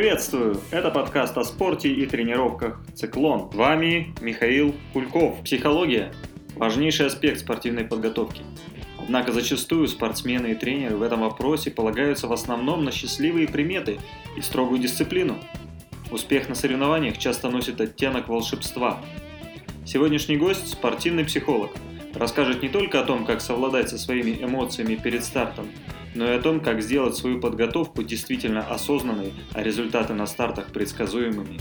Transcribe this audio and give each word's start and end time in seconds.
Приветствую! 0.00 0.58
Это 0.70 0.90
подкаст 0.90 1.36
о 1.36 1.44
спорте 1.44 1.92
и 1.92 2.06
тренировках 2.06 2.80
«Циклон». 2.94 3.52
С 3.52 3.54
вами 3.54 4.14
Михаил 4.22 4.74
Кульков. 4.94 5.42
Психология– 5.44 6.10
важнейший 6.56 7.08
аспект 7.08 7.40
спортивной 7.40 7.84
подготовки. 7.84 8.40
Однако 8.98 9.30
зачастую 9.30 9.86
спортсмены 9.88 10.52
и 10.52 10.54
тренеры 10.54 10.96
в 10.96 11.02
этом 11.02 11.20
вопросе 11.20 11.70
полагаются 11.70 12.28
в 12.28 12.32
основном 12.32 12.82
на 12.82 12.92
счастливые 12.92 13.46
приметы 13.46 13.98
и 14.38 14.40
строгую 14.40 14.80
дисциплину. 14.80 15.36
Успех 16.10 16.48
на 16.48 16.54
соревнованиях 16.54 17.18
часто 17.18 17.50
носит 17.50 17.78
оттенок 17.78 18.30
волшебства. 18.30 19.02
Сегодняшний 19.84 20.38
гость– 20.38 20.66
спортивный 20.70 21.26
психолог. 21.26 21.72
Расскажет 22.14 22.62
не 22.62 22.70
только 22.70 23.00
о 23.00 23.04
том, 23.04 23.26
как 23.26 23.42
совладать 23.42 23.90
со 23.90 23.98
своими 23.98 24.42
эмоциями 24.42 24.94
перед 24.94 25.22
стартом, 25.22 25.66
но 26.14 26.24
и 26.24 26.36
о 26.36 26.40
том, 26.40 26.60
как 26.60 26.82
сделать 26.82 27.16
свою 27.16 27.40
подготовку 27.40 28.02
действительно 28.02 28.62
осознанной, 28.62 29.32
а 29.52 29.62
результаты 29.62 30.14
на 30.14 30.26
стартах 30.26 30.66
предсказуемыми. 30.72 31.58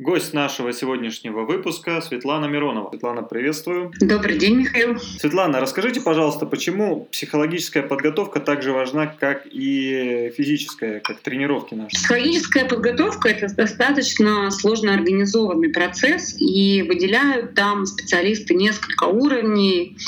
Гость 0.00 0.32
нашего 0.32 0.72
сегодняшнего 0.72 1.44
выпуска 1.44 2.00
Светлана 2.00 2.46
Миронова. 2.46 2.88
Светлана, 2.88 3.22
приветствую. 3.22 3.92
Добрый 4.00 4.38
день, 4.38 4.56
Михаил. 4.56 4.98
Светлана, 4.98 5.60
расскажите, 5.60 6.00
пожалуйста, 6.00 6.46
почему 6.46 7.06
психологическая 7.12 7.82
подготовка 7.82 8.40
так 8.40 8.62
же 8.62 8.72
важна, 8.72 9.08
как 9.08 9.42
и 9.44 10.32
физическая, 10.34 11.00
как 11.00 11.20
тренировки 11.20 11.74
наши? 11.74 11.94
Психологическая 11.94 12.64
подготовка— 12.64 13.28
это 13.30 13.54
достаточно 13.54 14.50
сложно 14.50 14.94
организованный 14.94 15.68
процесс, 15.68 16.34
и 16.40 16.80
выделяют 16.80 17.54
там 17.54 17.84
специалисты 17.84 18.54
несколько 18.54 19.04
уровней 19.04 19.98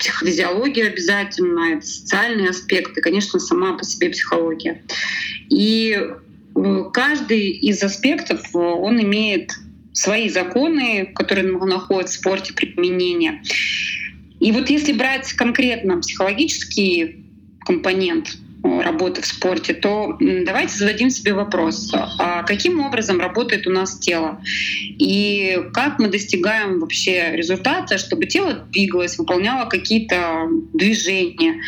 психофизиология 0.00 0.88
обязательно, 0.88 1.76
это 1.76 1.86
социальные 1.86 2.50
аспекты, 2.50 3.00
конечно, 3.00 3.38
сама 3.38 3.78
по 3.78 3.84
себе 3.84 4.10
психология. 4.10 4.82
И 5.48 6.10
каждый 6.92 7.50
из 7.50 7.82
аспектов, 7.82 8.54
э, 8.54 8.58
он 8.58 9.00
имеет 9.02 9.52
свои 9.92 10.28
законы, 10.28 11.06
которые 11.14 11.46
находят 11.46 12.08
в 12.08 12.12
спорте 12.12 12.52
применения. 12.54 13.42
И 14.40 14.50
вот 14.52 14.70
если 14.70 14.92
брать 14.92 15.32
конкретно 15.34 16.00
психологический 16.00 17.24
компонент 17.60 18.36
э, 18.64 18.80
работы 18.80 19.22
в 19.22 19.26
спорте, 19.26 19.74
то 19.74 20.16
давайте 20.18 20.76
зададим 20.76 21.10
себе 21.10 21.34
вопрос, 21.34 21.92
а 21.94 22.42
каким 22.42 22.80
образом 22.80 23.20
работает 23.20 23.66
у 23.66 23.70
нас 23.70 23.98
тело? 23.98 24.40
И 24.98 25.58
как 25.72 25.98
мы 25.98 26.08
достигаем 26.08 26.80
вообще 26.80 27.32
результата, 27.36 27.98
чтобы 27.98 28.26
тело 28.26 28.66
двигалось, 28.70 29.18
выполняло 29.18 29.68
какие-то 29.68 30.48
движения? 30.72 31.60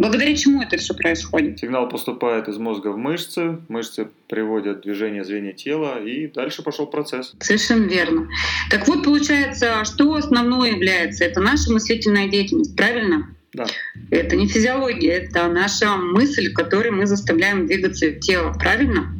Благодаря 0.00 0.34
чему 0.34 0.62
это 0.62 0.78
все 0.78 0.94
происходит? 0.94 1.58
Сигнал 1.58 1.86
поступает 1.86 2.48
из 2.48 2.56
мозга 2.56 2.88
в 2.88 2.96
мышцы, 2.96 3.58
мышцы 3.68 4.08
приводят 4.28 4.80
движение 4.80 5.24
звенья 5.24 5.52
тела, 5.52 6.02
и 6.02 6.26
дальше 6.26 6.62
пошел 6.62 6.86
процесс. 6.86 7.34
Совершенно 7.38 7.84
верно. 7.84 8.26
Так 8.70 8.88
вот, 8.88 9.04
получается, 9.04 9.84
что 9.84 10.14
основное 10.14 10.70
является? 10.70 11.24
Это 11.24 11.42
наша 11.42 11.70
мыслительная 11.70 12.28
деятельность, 12.28 12.74
правильно? 12.74 13.28
Да. 13.52 13.66
Это 14.10 14.36
не 14.36 14.46
физиология, 14.46 15.10
это 15.10 15.48
наша 15.48 15.96
мысль, 15.96 16.52
которой 16.52 16.92
мы 16.92 17.06
заставляем 17.06 17.66
двигаться 17.66 18.12
тело, 18.12 18.52
правильно? 18.52 19.12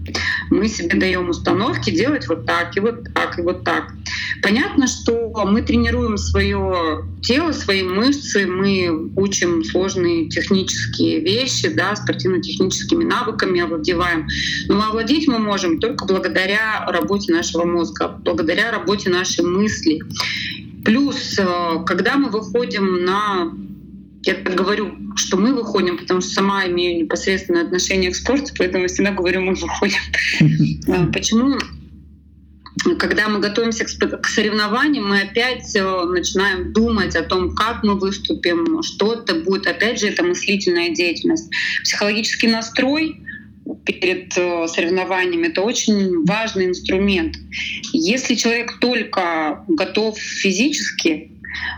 Мы 0.50 0.68
себе 0.68 1.00
даем 1.00 1.30
установки 1.30 1.90
делать 1.90 2.28
вот 2.28 2.46
так, 2.46 2.76
и 2.76 2.80
вот 2.80 3.12
так, 3.12 3.38
и 3.38 3.42
вот 3.42 3.64
так. 3.64 3.92
Понятно, 4.40 4.86
что 4.86 5.32
мы 5.46 5.62
тренируем 5.62 6.16
свое 6.16 7.04
тело, 7.22 7.50
свои 7.50 7.82
мышцы, 7.82 8.46
мы 8.46 9.10
учим 9.16 9.64
сложные 9.64 10.28
технические 10.28 11.20
вещи, 11.20 11.68
да, 11.68 11.96
спортивно-техническими 11.96 13.02
навыками 13.02 13.60
овладеваем. 13.60 14.28
Но 14.68 14.80
овладеть 14.80 15.26
мы 15.26 15.40
можем 15.40 15.80
только 15.80 16.04
благодаря 16.04 16.86
работе 16.86 17.32
нашего 17.32 17.64
мозга, 17.64 18.16
благодаря 18.24 18.70
работе 18.70 19.10
нашей 19.10 19.44
мысли. 19.44 20.00
Плюс, 20.84 21.36
э, 21.38 21.84
когда 21.84 22.16
мы 22.16 22.30
выходим 22.30 23.04
на 23.04 23.52
я 24.22 24.34
говорю, 24.34 24.94
что 25.16 25.36
мы 25.36 25.54
выходим, 25.54 25.96
потому 25.96 26.20
что 26.20 26.30
сама 26.30 26.66
имею 26.66 27.02
непосредственное 27.02 27.62
отношение 27.62 28.10
к 28.10 28.16
спорту, 28.16 28.52
поэтому 28.58 28.86
всегда 28.86 29.12
говорю, 29.12 29.40
мы 29.40 29.54
выходим. 29.54 29.98
А, 30.88 31.06
почему? 31.06 31.58
Когда 32.98 33.28
мы 33.28 33.40
готовимся 33.40 33.84
к 33.84 34.26
соревнованиям, 34.26 35.08
мы 35.08 35.22
опять 35.22 35.74
э, 35.74 36.04
начинаем 36.04 36.72
думать 36.72 37.16
о 37.16 37.22
том, 37.22 37.54
как 37.54 37.82
мы 37.82 37.98
выступим, 37.98 38.82
что 38.82 39.14
это 39.14 39.34
будет. 39.34 39.66
Опять 39.66 40.00
же, 40.00 40.08
это 40.08 40.22
мыслительная 40.22 40.90
деятельность. 40.90 41.50
Психологический 41.82 42.48
настрой 42.48 43.20
перед 43.84 44.36
э, 44.36 44.66
соревнованиями— 44.68 45.46
это 45.48 45.62
очень 45.62 46.24
важный 46.24 46.66
инструмент. 46.66 47.36
Если 47.92 48.34
человек 48.34 48.78
только 48.80 49.64
готов 49.68 50.18
физически, 50.18 51.32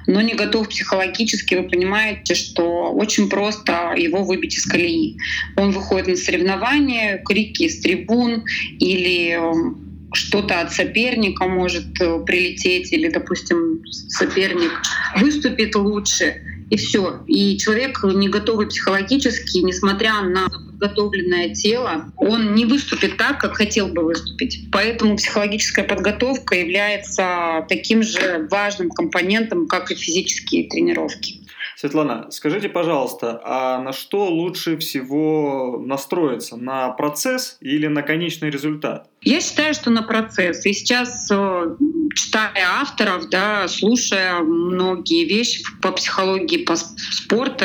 но 0.07 0.21
не 0.21 0.35
готов 0.35 0.69
психологически, 0.69 1.55
вы 1.55 1.69
понимаете, 1.69 2.35
что 2.35 2.93
очень 2.93 3.29
просто 3.29 3.95
его 3.97 4.25
выбить 4.25 4.57
из 4.57 4.67
колеи. 4.67 5.19
Он 5.57 5.71
выходит 5.71 6.09
на 6.09 6.17
соревнования, 6.17 7.23
крики 7.25 7.65
из 7.65 7.81
трибун 7.81 8.45
или 8.79 9.33
эм, 9.33 10.09
что-то 10.15 10.61
от 10.61 10.73
соперника 10.73 11.47
может 11.47 12.01
э, 12.01 12.21
прилететь, 12.25 12.93
или, 12.93 13.09
допустим, 13.09 13.83
соперник 14.09 14.71
выступит 15.17 15.75
лучше, 15.75 16.43
и 16.71 16.77
все. 16.77 17.23
И 17.27 17.59
человек 17.59 18.03
не 18.03 18.29
готовый 18.29 18.67
психологически, 18.67 19.59
несмотря 19.59 20.23
на 20.23 20.49
подготовленное 20.83 21.55
тело, 21.55 22.13
он 22.17 22.55
не 22.55 22.67
выступит 22.67 23.17
так, 23.17 23.41
как 23.41 23.57
хотел 23.57 23.89
бы 23.89 24.03
выступить. 24.03 24.69
Поэтому 24.73 25.17
психологическая 25.17 25.85
подготовка 25.85 26.57
является 26.57 27.65
таким 27.69 28.03
же 28.03 28.49
важным 28.51 28.91
компонентом, 28.91 29.69
как 29.69 29.91
и 29.91 29.95
физические 29.95 30.69
тренировки. 30.69 31.43
Светлана, 31.77 32.31
скажите, 32.31 32.69
пожалуйста, 32.69 33.41
а 33.45 33.81
на 33.81 33.93
что 33.93 34.29
лучше 34.29 34.77
всего 34.77 35.83
настроиться? 35.85 36.57
На 36.57 36.91
процесс 36.91 37.57
или 37.61 37.87
на 37.87 38.03
конечный 38.03 38.51
результат? 38.51 39.09
Я 39.21 39.41
считаю, 39.41 39.75
что 39.75 39.91
на 39.91 40.03
процесс. 40.03 40.65
И 40.67 40.73
сейчас, 40.73 41.29
э, 41.31 41.77
читая 42.15 42.53
авторов, 42.81 43.29
да, 43.31 43.67
слушая 43.69 44.41
многие 44.41 45.25
вещи 45.25 45.65
по 45.81 45.93
психологии 45.93 46.59
по 46.59 46.77
спорту, 46.77 47.65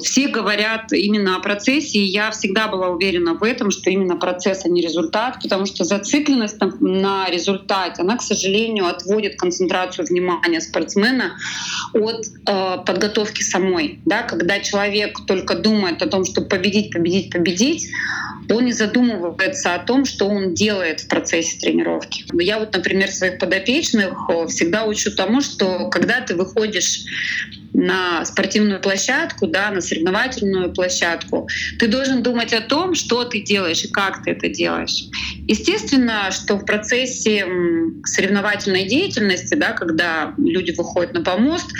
все 0.00 0.28
говорят 0.28 0.92
именно 0.92 1.36
о 1.36 1.40
процессе, 1.40 1.98
и 1.98 2.04
я 2.04 2.30
всегда 2.30 2.68
была 2.68 2.88
уверена 2.88 3.34
в 3.34 3.42
этом, 3.42 3.70
что 3.70 3.90
именно 3.90 4.16
процесс, 4.16 4.64
а 4.64 4.68
не 4.68 4.80
результат, 4.80 5.38
потому 5.42 5.66
что 5.66 5.84
зацикленность 5.84 6.58
на 6.80 7.28
результате, 7.28 8.02
она, 8.02 8.16
к 8.16 8.22
сожалению, 8.22 8.86
отводит 8.86 9.36
концентрацию 9.36 10.06
внимания 10.06 10.60
спортсмена 10.60 11.36
от 11.94 12.26
э, 12.46 12.76
подготовки 12.86 13.42
самой. 13.42 13.98
Да? 14.04 14.22
Когда 14.22 14.60
человек 14.60 15.18
только 15.26 15.56
думает 15.56 16.00
о 16.02 16.06
том, 16.06 16.24
чтобы 16.24 16.48
победить, 16.48 16.92
победить, 16.92 17.30
победить, 17.30 17.88
он 18.50 18.64
не 18.66 18.72
задумывается 18.72 19.74
о 19.74 19.78
том, 19.78 20.04
что 20.04 20.26
он 20.26 20.54
делает 20.54 21.00
в 21.00 21.08
процессе 21.08 21.58
тренировки. 21.58 22.24
Я 22.40 22.58
вот, 22.58 22.72
например, 22.72 23.10
своих 23.10 23.38
подопечных 23.38 24.28
э, 24.28 24.46
всегда 24.46 24.84
учу 24.84 25.10
тому, 25.14 25.40
что 25.40 25.88
когда 25.88 26.20
ты 26.20 26.36
выходишь 26.36 27.04
на 27.74 28.24
спортивную 28.24 28.80
площадку, 28.80 29.46
да, 29.46 29.70
на 29.72 29.80
соревновательную 29.80 30.72
площадку, 30.72 31.48
ты 31.78 31.88
должен 31.88 32.22
думать 32.22 32.52
о 32.52 32.60
том, 32.60 32.94
что 32.94 33.24
ты 33.24 33.40
делаешь 33.40 33.84
и 33.84 33.88
как 33.88 34.22
ты 34.22 34.30
это 34.32 34.48
делаешь. 34.48 35.04
Естественно, 35.48 36.30
что 36.30 36.56
в 36.56 36.64
процессе 36.64 37.46
соревновательной 38.04 38.86
деятельности, 38.86 39.54
да, 39.54 39.72
когда 39.72 40.34
люди 40.38 40.72
выходят 40.72 41.12
на 41.14 41.22
помост, 41.22 41.70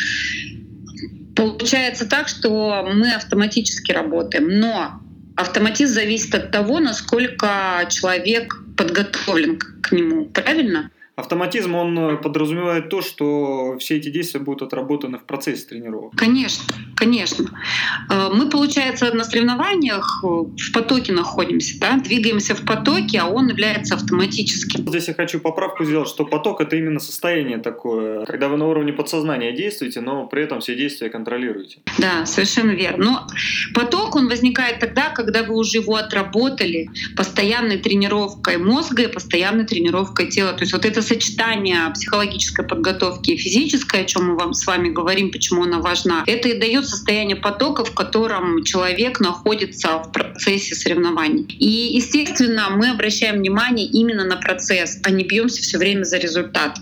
получается 1.35 2.07
так, 2.07 2.29
что 2.29 2.89
мы 2.93 3.13
автоматически 3.13 3.93
работаем, 3.93 4.49
но 4.49 5.01
автоматизм 5.37 5.95
зависит 5.95 6.35
от 6.35 6.51
того, 6.51 6.81
насколько 6.81 7.87
человек 7.91 8.55
подготовлен 8.77 9.59
к 9.59 9.93
нему, 9.93 10.27
правильно? 10.27 10.91
Автоматизм, 11.15 11.75
он 11.75 11.99
э, 11.99 12.17
подразумевает 12.17 12.89
то, 12.89 13.03
что 13.03 13.77
все 13.79 13.99
эти 13.99 14.09
действия 14.09 14.41
будут 14.41 14.63
отработаны 14.63 15.19
в 15.19 15.25
процессе 15.25 15.67
тренировок. 15.67 16.15
Конечно, 16.17 16.65
конечно. 16.97 17.51
Э, 18.11 18.31
мы, 18.33 18.49
получается, 18.49 19.13
на 19.13 19.23
соревнованиях 19.25 20.25
э, 20.25 20.27
в 20.27 20.73
потоке 20.73 21.13
находимся, 21.13 21.79
да? 21.79 21.99
двигаемся 21.99 22.55
в 22.55 22.65
потоке, 22.65 23.19
а 23.19 23.27
он 23.27 23.49
является 23.49 23.95
автоматическим. 23.95 24.89
Здесь 24.89 25.09
я 25.09 25.15
хочу 25.15 25.39
поправку 25.39 25.85
сделать, 25.85 26.09
что 26.09 26.25
поток— 26.25 26.61
это 26.63 26.77
именно 26.77 26.99
состояние 26.99 27.59
такое, 27.59 28.25
когда 28.25 28.49
вы 28.49 28.57
на 28.57 28.67
уровне 28.67 28.95
подсознания 28.95 29.53
действуете, 29.53 30.01
но 30.01 30.27
при 30.27 30.45
этом 30.45 30.61
все 30.61 30.75
действия 30.75 31.11
контролируете. 31.11 31.81
Да, 31.99 32.25
совершенно 32.25 32.71
верно. 32.71 33.05
Но 33.05 33.27
поток, 33.75 34.17
он 34.17 34.29
возникает 34.29 34.79
тогда, 34.79 35.11
когда 35.11 35.43
вы 35.43 35.57
уже 35.57 35.79
его 35.79 35.97
отработали 35.97 36.89
постоянной 37.17 37.77
тренировкой 37.77 38.57
мозга 38.57 39.03
и 39.03 39.07
постоянной 39.09 39.67
тренировкой 39.67 40.29
тела. 40.29 40.55
То 40.55 40.61
есть 40.61 40.73
вот 40.73 40.87
это 40.87 41.02
сочетание 41.03 41.91
психологической 41.95 42.67
подготовки 42.67 43.31
и 43.31 43.37
физической, 43.37 44.03
о 44.03 44.05
чем 44.05 44.29
мы 44.29 44.37
вам 44.37 44.55
с 44.55 44.67
вами 44.67 44.89
говорим, 44.89 45.31
почему 45.31 45.65
она 45.65 45.79
важна, 45.79 46.25
это 46.27 46.49
и 46.49 46.59
дает 46.59 46.87
состояние 46.87 47.37
потока, 47.37 47.85
в 47.85 47.95
котором 47.95 48.65
человек 48.65 49.21
находится 49.21 49.99
в 49.99 50.13
процессе 50.13 50.75
соревнований. 50.75 51.45
И, 51.59 51.97
естественно, 51.97 52.71
мы 52.71 52.91
обращаем 52.91 53.37
внимание 53.37 53.87
именно 53.87 54.25
на 54.25 54.37
процесс, 54.37 54.99
а 55.05 55.11
не 55.11 55.25
бьемся 55.25 55.63
все 55.63 55.79
время 55.79 56.05
за 56.05 56.19
результат. 56.19 56.79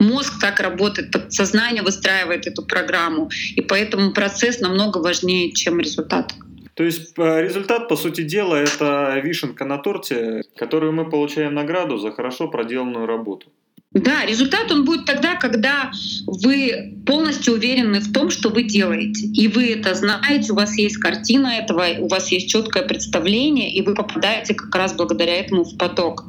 Мозг 0.00 0.40
так 0.40 0.60
работает, 0.60 1.12
подсознание 1.12 1.82
выстраивает 1.82 2.46
эту 2.46 2.62
программу, 2.62 3.30
и 3.54 3.60
поэтому 3.60 4.12
процесс 4.12 4.60
намного 4.60 4.98
важнее, 4.98 5.52
чем 5.52 5.80
результат. 5.80 6.34
То 6.74 6.82
есть 6.82 7.14
э, 7.16 7.42
результат, 7.42 7.88
по 7.88 7.96
сути 7.96 8.22
дела, 8.22 8.56
это 8.56 9.20
вишенка 9.22 9.64
на 9.64 9.78
торте, 9.78 10.42
которую 10.56 10.92
мы 10.92 11.08
получаем 11.08 11.54
награду 11.54 11.98
за 11.98 12.10
хорошо 12.10 12.48
проделанную 12.48 13.06
работу. 13.06 13.48
Да, 13.92 14.26
результат 14.26 14.72
он 14.72 14.84
будет 14.84 15.04
тогда, 15.04 15.36
когда 15.36 15.92
вы 16.26 16.94
полностью 17.06 17.54
уверены 17.54 18.00
в 18.00 18.12
том, 18.12 18.28
что 18.30 18.48
вы 18.48 18.64
делаете. 18.64 19.26
И 19.26 19.46
вы 19.46 19.70
это 19.70 19.94
знаете, 19.94 20.52
у 20.52 20.56
вас 20.56 20.76
есть 20.76 20.96
картина 20.96 21.46
этого, 21.46 21.86
у 22.00 22.08
вас 22.08 22.32
есть 22.32 22.48
четкое 22.48 22.82
представление, 22.82 23.72
и 23.72 23.82
вы 23.82 23.94
попадаете 23.94 24.54
как 24.54 24.74
раз 24.74 24.94
благодаря 24.94 25.36
этому 25.36 25.62
в 25.62 25.78
поток. 25.78 26.24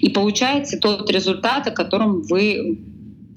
И 0.00 0.08
получаете 0.08 0.78
тот 0.78 1.10
результат, 1.10 1.66
о 1.66 1.72
котором 1.72 2.22
вы 2.22 2.78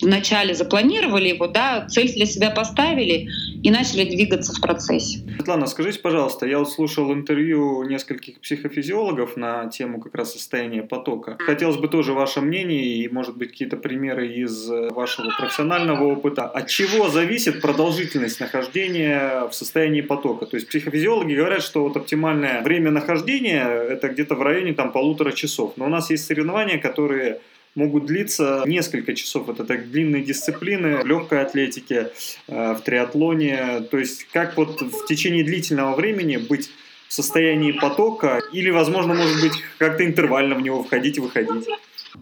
вначале 0.01 0.53
запланировали 0.53 1.29
его, 1.29 1.47
да, 1.47 1.87
цель 1.89 2.11
для 2.13 2.25
себя 2.25 2.51
поставили 2.51 3.29
и 3.63 3.71
начали 3.71 4.03
двигаться 4.03 4.53
в 4.53 4.61
процессе. 4.61 5.19
Светлана, 5.35 5.67
скажите, 5.67 5.99
пожалуйста, 5.99 6.45
я 6.45 6.59
вот 6.59 6.69
слушал 6.69 7.13
интервью 7.13 7.83
нескольких 7.83 8.39
психофизиологов 8.39 9.37
на 9.37 9.67
тему 9.67 9.99
как 9.99 10.15
раз 10.15 10.33
состояния 10.33 10.83
потока. 10.83 11.37
Хотелось 11.39 11.77
бы 11.77 11.87
тоже 11.87 12.13
ваше 12.13 12.41
мнение 12.41 12.83
и, 12.83 13.07
может 13.07 13.37
быть, 13.37 13.51
какие-то 13.51 13.77
примеры 13.77 14.27
из 14.27 14.67
вашего 14.67 15.31
профессионального 15.37 16.05
опыта. 16.05 16.45
От 16.45 16.67
чего 16.67 17.09
зависит 17.09 17.61
продолжительность 17.61 18.39
нахождения 18.39 19.47
в 19.47 19.53
состоянии 19.53 20.01
потока? 20.01 20.45
То 20.45 20.57
есть 20.57 20.67
психофизиологи 20.67 21.33
говорят, 21.33 21.61
что 21.61 21.83
вот 21.83 21.97
оптимальное 21.97 22.61
время 22.61 22.91
нахождения 22.91 23.65
это 23.65 24.09
где-то 24.09 24.35
в 24.35 24.41
районе 24.41 24.73
там 24.73 24.91
полутора 24.91 25.31
часов. 25.31 25.73
Но 25.77 25.85
у 25.85 25.89
нас 25.89 26.09
есть 26.09 26.25
соревнования, 26.25 26.77
которые 26.77 27.39
могут 27.75 28.05
длиться 28.05 28.63
несколько 28.65 29.13
часов. 29.13 29.49
Это 29.49 29.63
так 29.63 29.91
длинные 29.91 30.23
дисциплины, 30.23 30.97
в 30.97 31.05
легкой 31.05 31.41
атлетике, 31.41 32.11
э, 32.47 32.73
в 32.73 32.81
триатлоне. 32.81 33.81
То 33.91 33.97
есть 33.97 34.25
как 34.31 34.57
вот 34.57 34.81
в 34.81 35.05
течение 35.05 35.43
длительного 35.43 35.95
времени 35.95 36.37
быть 36.37 36.69
в 37.07 37.13
состоянии 37.13 37.71
потока 37.71 38.41
или, 38.51 38.69
возможно, 38.69 39.13
может 39.13 39.41
быть, 39.41 39.53
как-то 39.77 40.05
интервально 40.05 40.55
в 40.55 40.61
него 40.61 40.83
входить 40.83 41.17
и 41.17 41.21
выходить 41.21 41.67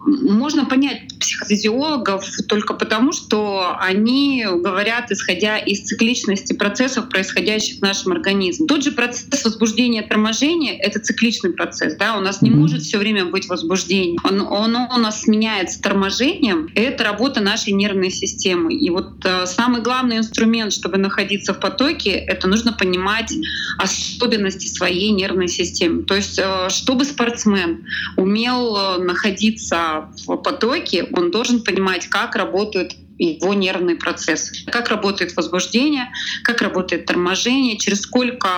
можно 0.05 0.65
понять 0.65 1.17
психофизиологов 1.19 2.25
только 2.47 2.73
потому, 2.73 3.11
что 3.11 3.75
они 3.79 4.45
говорят, 4.45 5.11
исходя 5.11 5.57
из 5.57 5.81
цикличности 5.81 6.53
процессов, 6.53 7.09
происходящих 7.09 7.79
в 7.79 7.81
нашем 7.81 8.11
организме. 8.11 8.67
Тот 8.67 8.83
же 8.83 8.91
процесс 8.91 9.43
возбуждения 9.43 10.03
и 10.03 10.07
торможения— 10.07 10.77
это 10.79 10.99
цикличный 10.99 11.53
процесс. 11.53 11.95
Да? 11.95 12.17
У 12.17 12.21
нас 12.21 12.41
не 12.41 12.51
может 12.51 12.83
все 12.83 12.97
время 12.97 13.25
быть 13.25 13.47
возбуждение. 13.47 14.19
Он, 14.23 14.41
он, 14.41 14.75
у 14.75 14.97
нас 14.97 15.21
сменяется 15.21 15.81
торможением. 15.81 16.69
Это 16.75 17.03
работа 17.03 17.41
нашей 17.41 17.73
нервной 17.73 18.11
системы. 18.11 18.73
И 18.73 18.89
вот 18.89 19.25
э, 19.25 19.45
самый 19.45 19.81
главный 19.81 20.17
инструмент, 20.17 20.73
чтобы 20.73 20.97
находиться 20.97 21.53
в 21.53 21.59
потоке, 21.59 22.11
это 22.11 22.47
нужно 22.47 22.73
понимать 22.73 23.33
особенности 23.79 24.67
своей 24.67 25.11
нервной 25.11 25.47
системы. 25.47 26.03
То 26.03 26.15
есть, 26.15 26.39
э, 26.39 26.69
чтобы 26.69 27.05
спортсмен 27.05 27.85
умел 28.17 28.77
э, 28.77 28.97
находиться 29.03 29.84
в 30.25 30.35
потоке, 30.37 31.07
он 31.13 31.31
должен 31.31 31.63
понимать, 31.63 32.07
как 32.07 32.35
работают 32.35 32.95
его 33.17 33.53
нервный 33.53 33.95
процесс, 33.95 34.51
как 34.67 34.89
работает 34.89 35.35
возбуждение, 35.35 36.09
как 36.43 36.61
работает 36.61 37.05
торможение, 37.05 37.77
через 37.77 38.01
сколько 38.01 38.49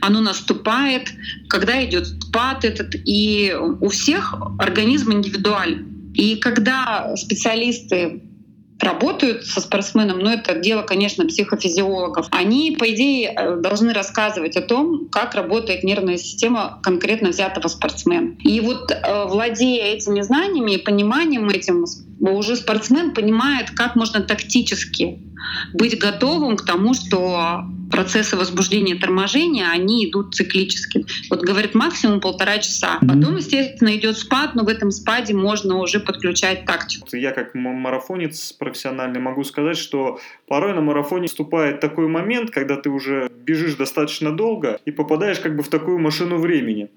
оно 0.00 0.20
наступает, 0.20 1.10
когда 1.48 1.84
идет 1.84 2.06
спад 2.06 2.64
этот. 2.64 2.94
И 3.04 3.54
у 3.80 3.88
всех 3.88 4.34
организм 4.58 5.12
индивидуален. 5.12 6.12
И 6.14 6.36
когда 6.36 7.14
специалисты 7.16 8.22
работают 8.82 9.46
со 9.46 9.60
спортсменом, 9.60 10.18
но 10.18 10.32
это 10.32 10.54
дело, 10.54 10.82
конечно, 10.82 11.26
психофизиологов, 11.26 12.26
они, 12.30 12.76
по 12.78 12.90
идее, 12.92 13.32
э, 13.34 13.56
должны 13.56 13.92
рассказывать 13.92 14.56
о 14.56 14.62
том, 14.62 15.08
как 15.10 15.34
работает 15.34 15.84
нервная 15.84 16.16
система 16.16 16.80
конкретно 16.82 17.30
взятого 17.30 17.68
спортсмена. 17.68 18.36
И 18.40 18.60
вот 18.60 18.90
э, 18.90 19.24
владея 19.26 19.94
этими 19.94 20.20
знаниями 20.20 20.72
и 20.72 20.78
пониманием 20.78 21.48
этим, 21.48 21.86
уже 22.20 22.56
спортсмен 22.56 23.14
понимает, 23.14 23.70
как 23.70 23.96
можно 23.96 24.20
тактически 24.20 25.18
быть 25.74 25.98
готовым 25.98 26.56
к 26.56 26.64
тому, 26.64 26.94
что 26.94 27.64
процессы 27.90 28.36
возбуждения 28.36 28.94
и 28.94 28.98
торможения, 28.98 29.68
они 29.70 30.08
идут 30.08 30.34
циклически. 30.34 31.04
Вот 31.28 31.42
говорит 31.42 31.74
максимум 31.74 32.20
полтора 32.20 32.58
часа. 32.58 32.98
Потом, 33.00 33.36
естественно, 33.36 33.94
идет 33.94 34.16
спад, 34.16 34.54
но 34.54 34.64
в 34.64 34.68
этом 34.68 34.90
спаде 34.90 35.34
можно 35.34 35.76
уже 35.76 36.00
подключать 36.00 36.64
тактику. 36.64 37.06
Я 37.12 37.32
как 37.32 37.54
марафонец 37.54 38.52
профессиональный 38.52 39.20
могу 39.20 39.44
сказать, 39.44 39.76
что 39.76 40.18
порой 40.48 40.74
на 40.74 40.80
марафоне 40.80 41.28
вступает 41.28 41.80
такой 41.80 42.08
момент, 42.08 42.50
когда 42.50 42.76
ты 42.76 42.88
уже 42.88 43.30
бежишь 43.30 43.74
достаточно 43.74 44.32
долго 44.32 44.80
и 44.86 44.90
попадаешь 44.90 45.38
как 45.38 45.54
бы 45.54 45.62
в 45.62 45.68
такую 45.68 45.98
машину 45.98 46.38
времени. 46.38 46.88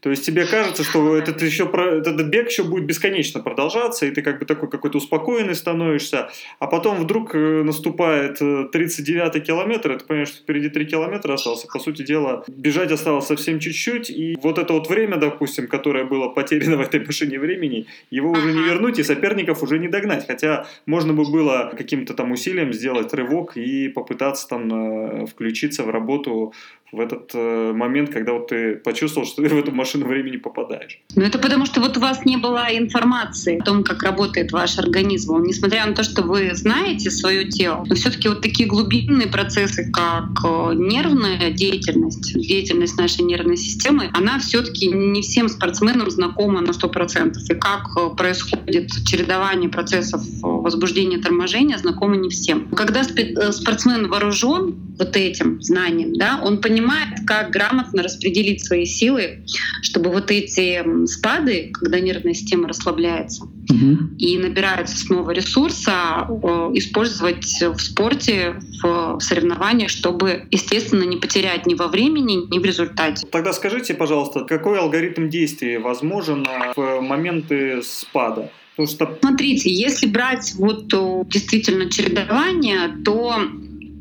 То 0.00 0.10
есть 0.10 0.24
тебе 0.24 0.46
кажется, 0.46 0.82
что 0.82 1.16
этот, 1.16 1.42
еще, 1.42 1.64
этот 1.64 2.26
бег 2.28 2.48
еще 2.48 2.64
будет 2.64 2.86
бесконечно 2.86 3.40
продолжаться, 3.40 4.06
и 4.06 4.10
ты 4.10 4.22
как 4.22 4.38
бы 4.38 4.46
такой 4.46 4.70
какой-то 4.70 4.98
успокоенный 4.98 5.54
становишься, 5.54 6.30
а 6.58 6.66
потом 6.66 6.96
вдруг 6.96 7.34
э, 7.34 7.62
наступает 7.62 8.40
39-й 8.40 9.38
э, 9.38 9.40
километр, 9.40 9.92
и 9.92 9.98
ты 9.98 10.04
понимаешь, 10.04 10.28
что 10.28 10.42
впереди 10.42 10.70
3 10.70 10.86
километра 10.86 11.34
остался. 11.34 11.66
По 11.66 11.78
сути 11.78 12.02
дела, 12.02 12.44
бежать 12.48 12.90
осталось 12.90 13.26
совсем 13.26 13.58
чуть-чуть, 13.58 14.10
и 14.10 14.36
вот 14.42 14.58
это 14.58 14.72
вот 14.72 14.88
время, 14.88 15.16
допустим, 15.16 15.66
которое 15.66 16.04
было 16.04 16.28
потеряно 16.28 16.76
в 16.78 16.80
этой 16.80 17.04
машине 17.04 17.38
времени, 17.38 17.86
его 18.10 18.30
уже 18.30 18.52
не 18.52 18.62
вернуть, 18.62 18.98
и 18.98 19.02
соперников 19.02 19.62
уже 19.62 19.78
не 19.78 19.88
догнать. 19.88 20.26
Хотя 20.26 20.66
можно 20.86 21.12
бы 21.12 21.30
было 21.30 21.72
каким-то 21.76 22.14
там 22.14 22.32
усилием 22.32 22.72
сделать 22.72 23.12
рывок 23.12 23.56
и 23.56 23.88
попытаться 23.88 24.48
там 24.48 25.22
э, 25.22 25.26
включиться 25.26 25.82
в 25.82 25.90
работу 25.90 26.54
в 26.92 27.00
этот 27.00 27.30
э, 27.34 27.72
момент, 27.72 28.10
когда 28.10 28.32
вот 28.32 28.48
ты 28.48 28.76
почувствовал, 28.76 29.26
что 29.26 29.42
ты 29.42 29.48
в 29.48 29.58
эту 29.58 29.72
машину 29.72 30.06
времени 30.06 30.36
попадаешь? 30.36 30.98
Ну 31.14 31.22
это 31.22 31.38
потому, 31.38 31.66
что 31.66 31.80
вот 31.80 31.96
у 31.96 32.00
вас 32.00 32.24
не 32.24 32.36
было 32.36 32.66
информации 32.70 33.60
о 33.60 33.64
том, 33.64 33.84
как 33.84 34.02
работает 34.02 34.52
ваш 34.52 34.78
организм. 34.78 35.42
Несмотря 35.42 35.86
на 35.86 35.94
то, 35.94 36.02
что 36.02 36.22
вы 36.22 36.50
знаете 36.54 37.10
свое 37.10 37.44
тело, 37.48 37.84
но 37.88 37.94
все 37.94 38.10
таки 38.10 38.28
вот 38.28 38.42
такие 38.42 38.68
глубинные 38.68 39.28
процессы, 39.28 39.90
как 39.92 40.30
э, 40.44 40.74
нервная 40.74 41.50
деятельность, 41.50 42.34
деятельность 42.34 42.98
нашей 42.98 43.22
нервной 43.22 43.56
системы, 43.56 44.10
она 44.12 44.38
все 44.38 44.62
таки 44.62 44.88
не 44.88 45.22
всем 45.22 45.48
спортсменам 45.48 46.10
знакома 46.10 46.60
на 46.60 46.70
100%. 46.70 47.34
И 47.48 47.54
как 47.54 47.88
э, 47.96 48.16
происходит 48.16 48.90
чередование 49.06 49.70
процессов 49.70 50.22
возбуждения 50.42 51.18
и 51.18 51.20
торможения, 51.20 51.78
знакомо 51.78 52.16
не 52.16 52.30
всем. 52.30 52.68
Когда 52.70 53.04
спортсмен 53.04 54.08
вооружен 54.08 54.74
вот 54.98 55.16
этим 55.16 55.62
знанием, 55.62 56.14
да, 56.14 56.40
он 56.42 56.60
понимает, 56.60 56.79
понимает, 56.80 57.20
как 57.26 57.50
грамотно 57.50 58.02
распределить 58.02 58.64
свои 58.64 58.84
силы, 58.84 59.44
чтобы 59.82 60.10
вот 60.10 60.30
эти 60.30 60.82
спады, 61.06 61.70
когда 61.72 62.00
нервная 62.00 62.34
система 62.34 62.68
расслабляется 62.68 63.44
угу. 63.44 63.98
и 64.18 64.38
набирается 64.38 64.96
снова 64.96 65.30
ресурса, 65.30 66.26
использовать 66.74 67.44
в 67.60 67.78
спорте, 67.78 68.56
в 68.82 69.18
соревнованиях, 69.20 69.90
чтобы, 69.90 70.46
естественно, 70.50 71.04
не 71.04 71.16
потерять 71.16 71.66
ни 71.66 71.74
во 71.74 71.88
времени, 71.88 72.46
ни 72.52 72.58
в 72.58 72.64
результате. 72.64 73.26
Тогда 73.26 73.52
скажите, 73.52 73.94
пожалуйста, 73.94 74.44
какой 74.44 74.78
алгоритм 74.78 75.28
действий 75.28 75.78
возможен 75.78 76.46
в 76.76 77.00
моменты 77.00 77.82
спада? 77.82 78.50
Потому 78.76 78.88
что... 78.88 79.18
Смотрите, 79.20 79.70
если 79.70 80.06
брать 80.06 80.54
вот 80.56 80.86
действительно 81.28 81.90
чередование, 81.90 82.96
то 83.04 83.36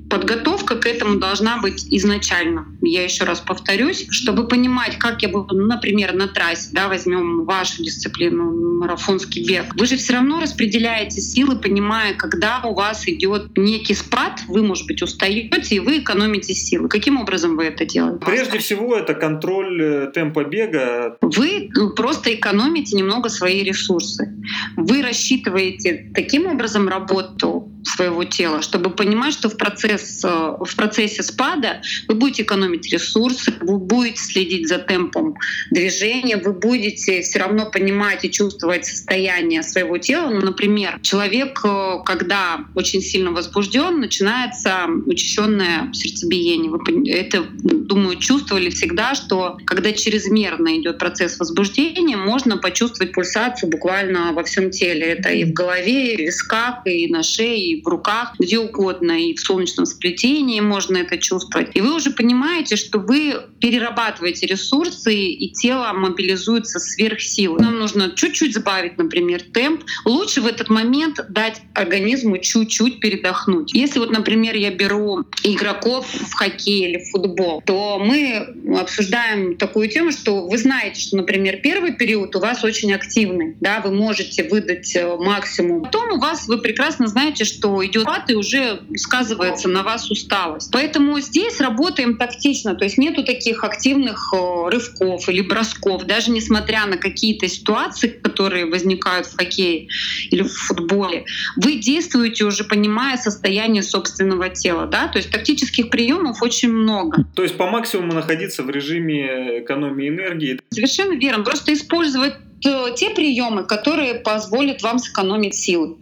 Подготовка 0.09 0.75
к 0.75 0.85
этому 0.85 1.19
должна 1.19 1.61
быть 1.61 1.85
изначально. 1.91 2.65
Я 2.81 3.03
еще 3.03 3.25
раз 3.25 3.39
повторюсь, 3.39 4.07
чтобы 4.09 4.47
понимать, 4.47 4.97
как 4.97 5.21
я 5.21 5.29
буду, 5.29 5.55
ну, 5.55 5.67
например, 5.67 6.13
на 6.13 6.27
трассе, 6.27 6.69
да, 6.71 6.87
возьмем 6.87 7.45
вашу 7.45 7.83
дисциплину, 7.83 8.79
марафонский 8.79 9.45
бег. 9.47 9.65
Вы 9.75 9.85
же 9.85 9.97
все 9.97 10.13
равно 10.13 10.39
распределяете 10.41 11.21
силы, 11.21 11.57
понимая, 11.57 12.13
когда 12.15 12.61
у 12.63 12.73
вас 12.73 13.07
идет 13.07 13.57
некий 13.57 13.93
спад, 13.93 14.41
вы, 14.47 14.63
может 14.63 14.87
быть, 14.87 15.01
устаете, 15.01 15.75
и 15.75 15.79
вы 15.79 15.99
экономите 15.99 16.53
силы. 16.53 16.89
Каким 16.89 17.19
образом 17.19 17.55
вы 17.55 17.65
это 17.65 17.85
делаете? 17.85 18.25
Прежде 18.25 18.57
всего, 18.59 18.95
это 18.95 19.13
контроль 19.13 19.81
э, 19.81 20.11
темпа 20.13 20.43
бега. 20.43 21.17
Вы 21.21 21.69
ну, 21.75 21.91
просто 21.91 22.33
экономите 22.33 22.95
немного 22.95 23.29
свои 23.29 23.63
ресурсы. 23.63 24.33
Вы 24.75 25.01
рассчитываете 25.01 26.11
таким 26.15 26.47
образом 26.47 26.87
работу, 26.87 27.68
своего 27.83 28.23
тела, 28.23 28.61
чтобы 28.61 28.89
понимать, 28.89 29.33
что 29.33 29.49
в, 29.49 29.57
процесс, 29.57 30.23
э, 30.23 30.27
в 30.27 30.75
процессе 30.75 31.23
спада 31.23 31.81
вы 32.07 32.15
будете 32.15 32.43
экономить 32.43 32.91
ресурсы, 32.91 33.53
вы 33.61 33.77
будете 33.77 34.21
следить 34.21 34.67
за 34.67 34.79
темпом 34.79 35.35
движения, 35.71 36.37
вы 36.37 36.53
будете 36.53 37.21
все 37.21 37.39
равно 37.39 37.69
понимать 37.69 38.25
и 38.25 38.31
чувствовать 38.31 38.85
состояние 38.85 39.63
своего 39.63 39.97
тела. 39.97 40.29
Ну, 40.29 40.41
например, 40.41 40.99
человек, 41.01 41.61
э, 41.63 41.99
когда 42.05 42.65
очень 42.75 43.01
сильно 43.01 43.31
возбужден, 43.31 43.99
начинается 43.99 44.87
учащенное 45.05 45.91
сердцебиение. 45.93 46.71
Вы 46.71 47.09
это, 47.09 47.45
думаю, 47.53 48.17
чувствовали 48.17 48.69
всегда, 48.69 49.15
что 49.15 49.57
когда 49.65 49.91
чрезмерно 49.93 50.77
идет 50.79 50.97
процесс 50.97 51.39
возбуждения, 51.39 52.17
можно 52.17 52.57
почувствовать 52.57 53.13
пульсацию 53.13 53.69
буквально 53.69 54.33
во 54.33 54.43
всем 54.43 54.71
теле. 54.71 55.01
Это 55.01 55.29
и 55.29 55.45
в 55.45 55.53
голове, 55.53 56.13
и 56.13 56.17
в 56.17 56.19
висках, 56.19 56.85
и 56.85 57.07
на 57.07 57.23
шее, 57.23 57.68
и 57.69 57.81
в 57.81 57.87
руках, 57.87 58.33
где 58.39 58.59
угодно, 58.59 59.11
и 59.11 59.33
в 59.33 59.39
солнечном 59.39 59.85
сплетении 59.85 60.59
можно 60.59 60.97
это 60.97 61.17
чувствовать. 61.17 61.69
И 61.75 61.81
вы 61.81 61.95
уже 61.95 62.11
понимаете, 62.11 62.75
что 62.75 62.99
вы 62.99 63.35
перерабатываете 63.59 64.47
ресурсы, 64.47 65.15
и 65.15 65.51
тело 65.51 65.91
мобилизуется 65.93 66.79
сверх 66.79 67.21
силы. 67.21 67.59
Нам 67.59 67.79
нужно 67.79 68.11
чуть-чуть 68.15 68.55
сбавить, 68.55 68.97
например, 68.97 69.41
темп. 69.53 69.83
Лучше 70.05 70.41
в 70.41 70.47
этот 70.47 70.69
момент 70.69 71.19
дать 71.29 71.61
организму 71.73 72.37
чуть-чуть 72.37 72.99
передохнуть. 72.99 73.73
Если 73.73 73.99
вот, 73.99 74.11
например, 74.11 74.55
я 74.55 74.71
беру 74.71 75.25
игроков 75.43 76.07
в 76.07 76.33
хоккей 76.33 76.89
или 76.89 77.03
в 77.03 77.11
футбол, 77.11 77.61
то 77.65 77.99
мы 77.99 78.55
обсуждаем 78.79 79.57
такую 79.57 79.89
тему, 79.89 80.11
что 80.11 80.47
вы 80.47 80.57
знаете, 80.57 81.01
что, 81.01 81.17
например, 81.17 81.59
первый 81.61 81.93
период 81.93 82.35
у 82.35 82.39
вас 82.39 82.63
очень 82.63 82.93
активный, 82.93 83.55
да, 83.59 83.81
вы 83.81 83.91
можете 83.91 84.43
выдать 84.43 84.95
э, 84.95 85.15
максимум. 85.17 85.83
Потом 85.83 86.13
у 86.13 86.19
вас, 86.19 86.47
вы 86.47 86.59
прекрасно 86.59 87.07
знаете, 87.07 87.43
что 87.43 87.58
что 87.59 87.85
идет 87.85 88.05
пад 88.05 88.29
и 88.29 88.35
уже 88.35 88.81
сказывается 88.95 89.67
на 89.67 89.83
вас 89.83 90.09
усталость. 90.09 90.69
Поэтому 90.71 91.19
здесь 91.19 91.59
работаем 91.59 92.17
тактично, 92.17 92.73
то 92.75 92.85
есть 92.85 92.97
нету 92.97 93.23
таких 93.23 93.63
активных 93.63 94.33
э, 94.33 94.69
рывков 94.69 95.27
или 95.27 95.41
бросков, 95.41 96.05
даже 96.05 96.31
несмотря 96.31 96.85
на 96.85 96.97
какие-то 96.97 97.47
ситуации, 97.47 98.07
которые 98.07 98.65
возникают 98.65 99.27
в 99.27 99.37
хоккее 99.37 99.89
или 100.31 100.43
в 100.43 100.53
футболе, 100.53 101.25
вы 101.57 101.75
действуете 101.75 102.45
уже 102.45 102.63
понимая 102.63 103.17
состояние 103.17 103.83
собственного 103.83 104.49
тела, 104.49 104.85
да, 104.85 105.07
то 105.07 105.17
есть 105.17 105.29
тактических 105.29 105.89
приемов 105.89 106.41
очень 106.41 106.71
много. 106.71 107.25
То 107.35 107.43
есть 107.43 107.57
по 107.57 107.67
максимуму 107.67 108.13
находиться 108.13 108.63
в 108.63 108.69
режиме 108.69 109.59
экономии 109.59 110.07
энергии. 110.07 110.59
Совершенно 110.69 111.13
верно, 111.13 111.43
просто 111.43 111.73
использовать 111.73 112.35
э, 112.65 112.85
те 112.95 113.09
приемы, 113.09 113.63
которые 113.63 114.15
позволят 114.15 114.81
вам 114.81 114.99
сэкономить 114.99 115.55
силы. 115.55 115.97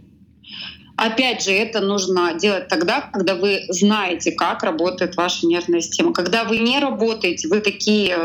Опять 0.98 1.44
же, 1.44 1.51
это 1.51 1.80
нужно 1.80 2.34
делать 2.34 2.68
тогда, 2.68 3.01
когда 3.13 3.36
вы 3.36 3.62
знаете, 3.70 4.32
как 4.32 4.63
работает 4.63 5.16
ваша 5.16 5.46
нервная 5.46 5.82
система. 5.82 6.12
Когда 6.12 6.44
вы 6.44 6.58
не 6.58 6.80
работаете, 6.80 7.48
вы 7.48 7.62
такие 7.62 8.18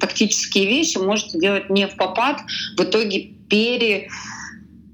тактические 0.00 0.66
вещи 0.66 0.98
можете 0.98 1.38
делать 1.40 1.68
не 1.70 1.88
в 1.88 1.96
попад, 1.96 2.40
в 2.76 2.82
итоге 2.82 3.30
пере 3.48 4.08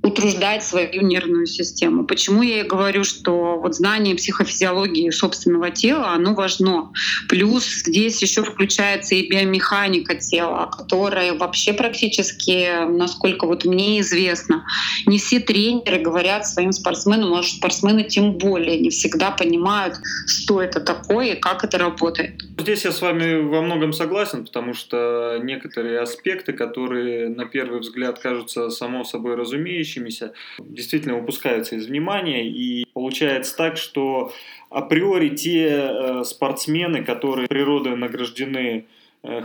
утруждать 0.07 0.65
свою 0.65 1.03
нервную 1.03 1.47
систему. 1.47 2.05
Почему 2.05 2.43
я 2.43 2.61
и 2.61 2.63
говорю, 2.63 3.05
что 3.05 3.59
вот 3.59 3.75
знание 3.75 4.15
психофизиологии 4.15 5.11
собственного 5.11 5.71
тела, 5.71 6.11
оно 6.11 6.35
важно. 6.35 6.93
Плюс 7.29 7.65
здесь 7.65 8.23
еще 8.23 8.43
включается 8.43 9.15
и 9.15 9.29
биомеханика 9.29 10.15
тела, 10.15 10.71
которая 10.71 11.35
вообще 11.35 11.73
практически, 11.73 12.87
насколько 12.89 13.47
вот 13.47 13.65
мне 13.65 14.01
известно, 14.01 14.65
не 15.07 15.19
все 15.19 15.41
тренеры 15.41 15.99
говорят 15.99 16.47
своим 16.47 16.73
спортсменам, 16.73 17.31
может 17.31 17.57
спортсмены 17.57 18.05
тем 18.05 18.33
более 18.33 18.79
не 18.79 18.91
всегда 18.91 19.31
понимают, 19.31 19.97
что 20.27 20.63
это 20.63 20.81
такое 20.81 21.33
и 21.33 21.41
как 21.41 21.65
это 21.65 21.79
работает. 21.79 22.43
Здесь 22.59 22.85
я 22.85 22.93
с 22.93 23.01
вами 23.03 23.43
во 23.43 23.63
многом 23.63 23.93
согласен, 23.93 24.45
потому 24.45 24.75
что 24.75 25.39
некоторые 25.43 26.01
аспекты, 26.01 26.53
которые 26.53 27.29
на 27.29 27.45
первый 27.45 27.81
взгляд 27.81 28.19
кажутся 28.19 28.71
само 28.71 29.05
собой 29.05 29.35
разумеющими, 29.35 29.96
выдающимися 29.97 30.33
действительно 30.59 31.19
упускаются 31.19 31.77
из 31.77 31.87
внимания. 31.87 32.49
И 32.49 32.87
получается 32.93 33.57
так, 33.57 33.77
что 33.77 34.33
априори 34.71 35.31
те 35.31 35.69
э, 35.69 36.25
спортсмены, 36.25 37.05
которые 37.05 37.49
природой 37.49 37.97
награждены 37.97 38.87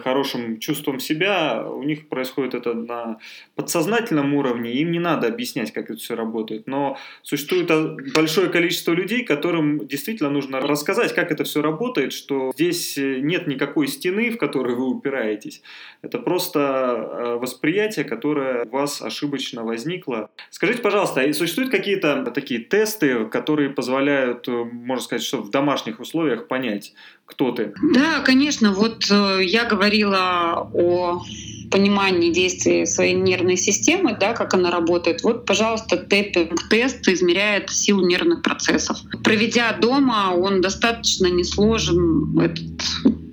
хорошим 0.04 0.60
чувством 0.60 1.00
себя, 1.00 1.66
у 1.68 1.84
них 1.84 2.08
происходит 2.08 2.54
это 2.54 2.74
на 2.74 3.18
подсознательном 3.56 4.34
уровне, 4.34 4.74
им 4.74 4.92
не 4.92 5.00
надо 5.00 5.28
объяснять, 5.28 5.72
как 5.72 5.90
это 5.90 6.00
все 6.00 6.16
работает. 6.16 6.68
Но 6.68 6.98
существует 7.24 7.70
большое 8.14 8.50
количество 8.50 8.94
людей, 8.94 9.24
которым 9.24 9.88
действительно 9.88 10.30
нужно 10.30 10.60
рассказать, 10.62 11.14
как 11.14 11.32
это 11.32 11.44
все 11.44 11.62
работает, 11.62 12.14
что 12.14 12.52
здесь 12.54 12.98
нет 12.98 13.48
никакой 13.48 13.88
стены, 13.88 14.32
в 14.32 14.38
которую 14.38 14.78
вы 14.78 14.88
упираетесь. 14.88 15.62
Это 16.02 16.18
просто 16.20 16.60
э, 16.60 17.36
восприятие, 17.36 18.06
которое 18.06 18.66
у 18.66 18.70
вас 18.70 19.02
ошибочно 19.02 19.64
возникло. 19.64 20.30
Скажите, 20.50 20.82
пожалуйста, 20.82 21.22
а 21.22 21.34
существуют 21.34 21.72
какие-то 21.72 22.24
такие 22.34 22.60
тесты, 22.60 23.26
которые 23.26 23.70
позволяют, 23.70 24.48
э, 24.48 24.52
можно 24.52 25.04
сказать, 25.04 25.24
что 25.24 25.42
в 25.42 25.50
домашних 25.50 26.00
условиях 26.00 26.48
понять, 26.48 26.94
кто 27.26 27.52
ты? 27.52 27.74
Да, 27.94 28.20
конечно. 28.20 28.74
Вот 28.74 29.06
я 29.40 29.66
говорила 29.72 30.70
о 30.74 31.24
понимании 31.72 32.32
действий 32.32 32.86
своей 32.86 33.14
нервной 33.14 33.58
системы, 33.58 34.18
да, 34.20 34.34
как 34.34 34.54
она 34.54 34.70
работает. 34.70 35.24
Вот, 35.24 35.46
пожалуйста, 35.46 35.96
тэппинг-тест 35.96 37.08
измеряет 37.08 37.70
силу 37.70 38.06
нервных 38.06 38.42
процессов. 38.44 38.98
Проведя 39.24 39.72
дома, 39.74 40.34
он 40.36 40.62
достаточно 40.62 41.28
несложен, 41.28 42.38
этот 42.40 42.66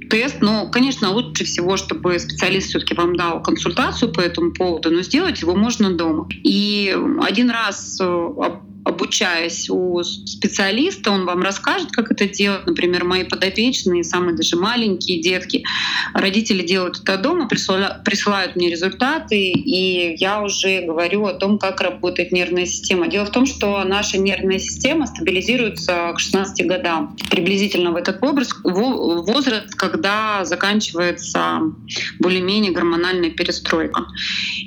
тест. 0.09 0.37
Но, 0.41 0.71
конечно, 0.71 1.11
лучше 1.11 1.45
всего, 1.45 1.77
чтобы 1.77 2.19
специалист 2.19 2.69
все-таки 2.69 2.95
вам 2.95 3.17
дал 3.17 3.43
консультацию 3.43 4.13
по 4.13 4.21
этому 4.21 4.53
поводу, 4.53 4.91
но 4.91 5.03
сделать 5.03 5.43
его 5.43 5.55
можно 5.55 5.91
дома. 5.91 6.29
И 6.45 6.97
один 7.21 7.51
раз 7.51 7.99
э, 8.01 8.29
обучаясь 8.85 9.69
у 9.71 10.03
специалиста, 10.03 11.11
он 11.11 11.27
вам 11.27 11.43
расскажет, 11.43 11.91
как 11.91 12.11
это 12.11 12.29
делать. 12.29 12.67
Например, 12.67 13.05
мои 13.05 13.25
подопечные, 13.25 14.05
самые 14.05 14.37
даже 14.37 14.57
маленькие 14.57 15.21
детки, 15.21 15.65
родители 16.15 16.63
делают 16.63 17.01
это 17.03 17.17
дома, 17.17 17.49
присылают 17.49 18.57
мне 18.57 18.71
результаты, 18.71 19.51
и 19.51 20.17
я 20.19 20.43
уже 20.43 20.83
говорю 20.83 21.27
о 21.27 21.35
том, 21.35 21.59
как 21.59 21.81
работает 21.81 22.33
нервная 22.33 22.67
система. 22.67 23.09
Дело 23.09 23.27
в 23.27 23.31
том, 23.31 23.47
что 23.47 23.83
наша 23.85 24.19
нервная 24.19 24.59
система 24.59 25.07
стабилизируется 25.07 26.13
к 26.15 26.21
16 26.21 26.67
годам. 26.67 27.17
Приблизительно 27.31 27.93
в 27.93 27.97
этот 27.97 28.21
возраст, 28.21 28.53
возраст 28.65 29.75
когда 29.75 30.45
заканчивается 30.45 31.61
более-менее 32.19 32.73
гормональная 32.73 33.31
перестройка. 33.31 34.07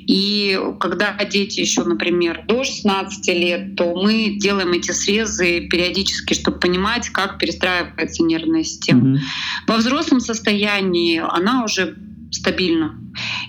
И 0.06 0.58
когда 0.80 1.16
дети 1.24 1.60
еще, 1.60 1.84
например, 1.84 2.44
до 2.46 2.64
16 2.64 3.28
лет, 3.28 3.76
то 3.76 3.94
мы 4.02 4.36
делаем 4.38 4.72
эти 4.72 4.90
срезы 4.90 5.68
периодически, 5.68 6.34
чтобы 6.34 6.58
понимать, 6.58 7.08
как 7.10 7.38
перестраивается 7.38 8.22
нервная 8.22 8.64
система. 8.64 9.16
Mm-hmm. 9.16 9.20
Во 9.68 9.76
взрослом 9.76 10.20
состоянии 10.20 11.22
она 11.24 11.64
уже 11.64 11.96
стабильна. 12.32 12.98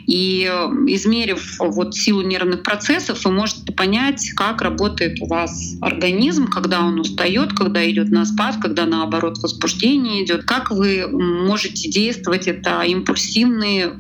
И 0.08 0.50
э, 0.52 0.66
измерив 0.88 1.56
вот 1.60 1.96
силу 1.96 2.22
нервных 2.22 2.64
процессов, 2.64 3.24
вы 3.24 3.32
можете 3.32 3.72
понять, 3.72 4.32
как 4.36 4.62
работает 4.62 5.22
у 5.22 5.28
вас 5.28 5.76
организм, 5.82 6.48
когда 6.48 6.82
он 6.82 7.00
устает, 7.00 7.54
когда 7.54 7.90
идет 7.90 8.10
на 8.10 8.26
спад, 8.26 8.58
когда 8.62 8.86
наоборот 8.86 9.38
возбуждение 9.38 10.26
идет, 10.26 10.44
как 10.44 10.72
вы 10.72 11.08
можете 11.08 11.90
действовать. 11.90 12.48
Это 12.48 12.82
импульсивные 12.82 13.94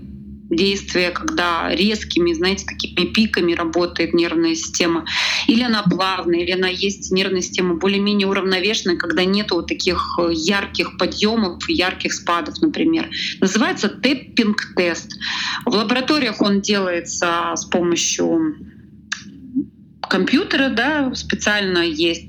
действия, 0.55 1.11
когда 1.11 1.73
резкими, 1.73 2.33
знаете, 2.33 2.65
такими 2.65 3.05
пиками 3.05 3.53
работает 3.53 4.13
нервная 4.13 4.55
система, 4.55 5.05
или 5.47 5.63
она 5.63 5.83
плавная, 5.83 6.39
или 6.39 6.51
она 6.51 6.67
есть 6.67 7.11
нервная 7.11 7.41
система 7.41 7.75
более-менее 7.75 8.27
уравновешенная, 8.27 8.97
когда 8.97 9.23
нет 9.25 9.51
вот 9.51 9.67
таких 9.67 10.19
э, 10.19 10.29
ярких 10.33 10.97
подъемов, 10.97 11.67
ярких 11.69 12.13
спадов, 12.13 12.61
например. 12.61 13.09
Называется 13.39 13.89
тэппинг-тест. 13.89 15.13
В 15.65 15.73
лабораториях 15.73 16.41
он 16.41 16.61
делается 16.61 17.53
с 17.55 17.65
помощью 17.65 18.55
компьютера, 20.01 20.69
да, 20.69 21.13
специально 21.15 21.79
есть 21.79 22.27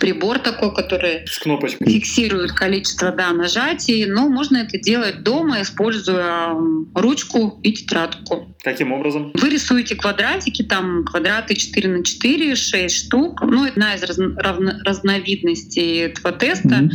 прибор 0.00 0.38
такой, 0.38 0.74
который 0.74 1.26
С 1.26 1.38
кнопочкой. 1.38 1.86
фиксирует 1.86 2.52
количество 2.52 3.12
да, 3.12 3.32
нажатий, 3.32 4.06
но 4.06 4.28
можно 4.28 4.58
это 4.58 4.78
делать 4.78 5.22
дома, 5.22 5.62
используя 5.62 6.56
ручку 6.94 7.60
и 7.62 7.72
тетрадку. 7.72 8.54
Каким 8.62 8.92
образом? 8.92 9.30
Вы 9.34 9.50
рисуете 9.50 9.94
квадратики, 9.94 10.62
там 10.62 11.04
квадраты 11.04 11.54
4 11.54 11.88
на 11.88 12.04
4, 12.04 12.56
6 12.56 12.94
штук. 12.94 13.42
Ну, 13.42 13.66
это 13.66 13.74
одна 13.74 13.94
из 13.94 14.02
раз, 14.02 14.18
равно, 14.18 14.72
разновидностей 14.84 15.98
этого 16.02 16.32
теста. 16.32 16.68
Mm-hmm 16.68 16.90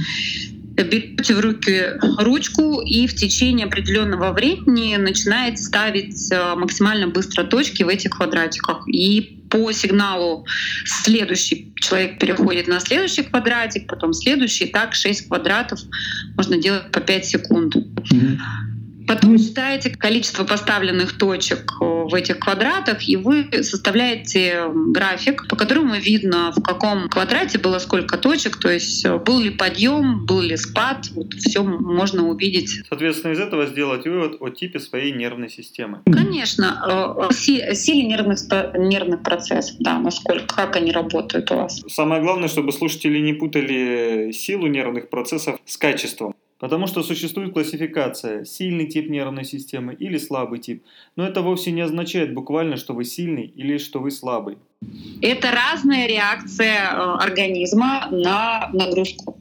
берете 0.83 1.35
в 1.35 1.39
руки 1.39 1.83
ручку 2.19 2.81
и 2.81 3.07
в 3.07 3.15
течение 3.15 3.65
определенного 3.65 4.31
времени 4.31 4.95
начинаете 4.95 5.57
ставить 5.57 6.31
э, 6.31 6.55
максимально 6.55 7.07
быстро 7.07 7.43
точки 7.43 7.83
в 7.83 7.89
этих 7.89 8.11
квадратиках. 8.11 8.87
И 8.87 9.38
по 9.49 9.71
сигналу 9.71 10.45
следующий 10.85 11.73
человек 11.75 12.19
переходит 12.19 12.67
на 12.67 12.79
следующий 12.79 13.23
квадратик, 13.23 13.87
потом 13.87 14.13
следующий, 14.13 14.65
и 14.65 14.71
так 14.71 14.93
6 14.93 15.27
квадратов 15.27 15.79
можно 16.35 16.57
делать 16.57 16.91
по 16.91 16.99
5 16.99 17.25
секунд. 17.25 17.75
Потом 19.07 19.39
считаете 19.39 19.89
количество 19.89 20.43
поставленных 20.43 21.17
точек 21.17 21.71
в 22.09 22.15
этих 22.15 22.39
квадратах, 22.39 23.07
и 23.07 23.15
вы 23.15 23.47
составляете 23.63 24.63
график, 24.73 25.47
по 25.47 25.55
которому 25.55 25.95
видно, 25.95 26.51
в 26.55 26.61
каком 26.61 27.09
квадрате 27.09 27.57
было 27.59 27.79
сколько 27.79 28.17
точек, 28.17 28.57
то 28.59 28.69
есть 28.69 29.05
э, 29.05 29.17
был 29.17 29.39
ли 29.39 29.49
подъем, 29.49 30.25
был 30.25 30.41
ли 30.41 30.57
спад, 30.57 31.07
вот 31.11 31.33
все 31.33 31.63
можно 31.63 32.27
увидеть. 32.27 32.81
Соответственно, 32.87 33.33
из 33.33 33.39
этого 33.39 33.67
сделать 33.67 34.05
вывод 34.05 34.37
о 34.39 34.49
типе 34.49 34.79
своей 34.79 35.11
нервной 35.11 35.49
системы. 35.49 36.01
Конечно, 36.05 37.29
э, 37.29 37.33
силе 37.33 38.03
нервных, 38.03 38.39
нервных 38.77 39.23
процессов, 39.23 39.75
да, 39.79 39.99
насколько, 39.99 40.55
как 40.55 40.75
они 40.75 40.91
работают 40.91 41.51
у 41.51 41.55
вас. 41.55 41.81
Самое 41.87 42.21
главное, 42.21 42.47
чтобы 42.47 42.71
слушатели 42.71 43.19
не 43.19 43.33
путали 43.33 44.31
силу 44.31 44.67
нервных 44.67 45.09
процессов 45.09 45.59
с 45.65 45.77
качеством. 45.77 46.35
Потому 46.59 46.87
что 46.87 47.03
существует 47.03 47.53
классификация 47.53 48.43
сильный 48.43 48.87
тип 48.87 49.09
нервной 49.09 49.45
системы 49.45 49.93
или 49.93 50.17
слабый 50.17 50.59
тип. 50.59 50.83
Но 51.15 51.25
это 51.25 51.41
вовсе 51.41 51.71
не 51.71 51.81
означает 51.81 52.33
буквально, 52.33 52.75
что 52.75 52.93
вы 52.93 53.05
сильный 53.05 53.45
или 53.45 53.77
что 53.77 53.99
вы 53.99 54.11
слабый. 54.11 54.57
Это 55.21 55.51
разная 55.51 56.07
реакция 56.07 56.91
э, 56.91 56.95
организма 57.23 58.07
на 58.11 58.69
нагрузку. 58.73 59.37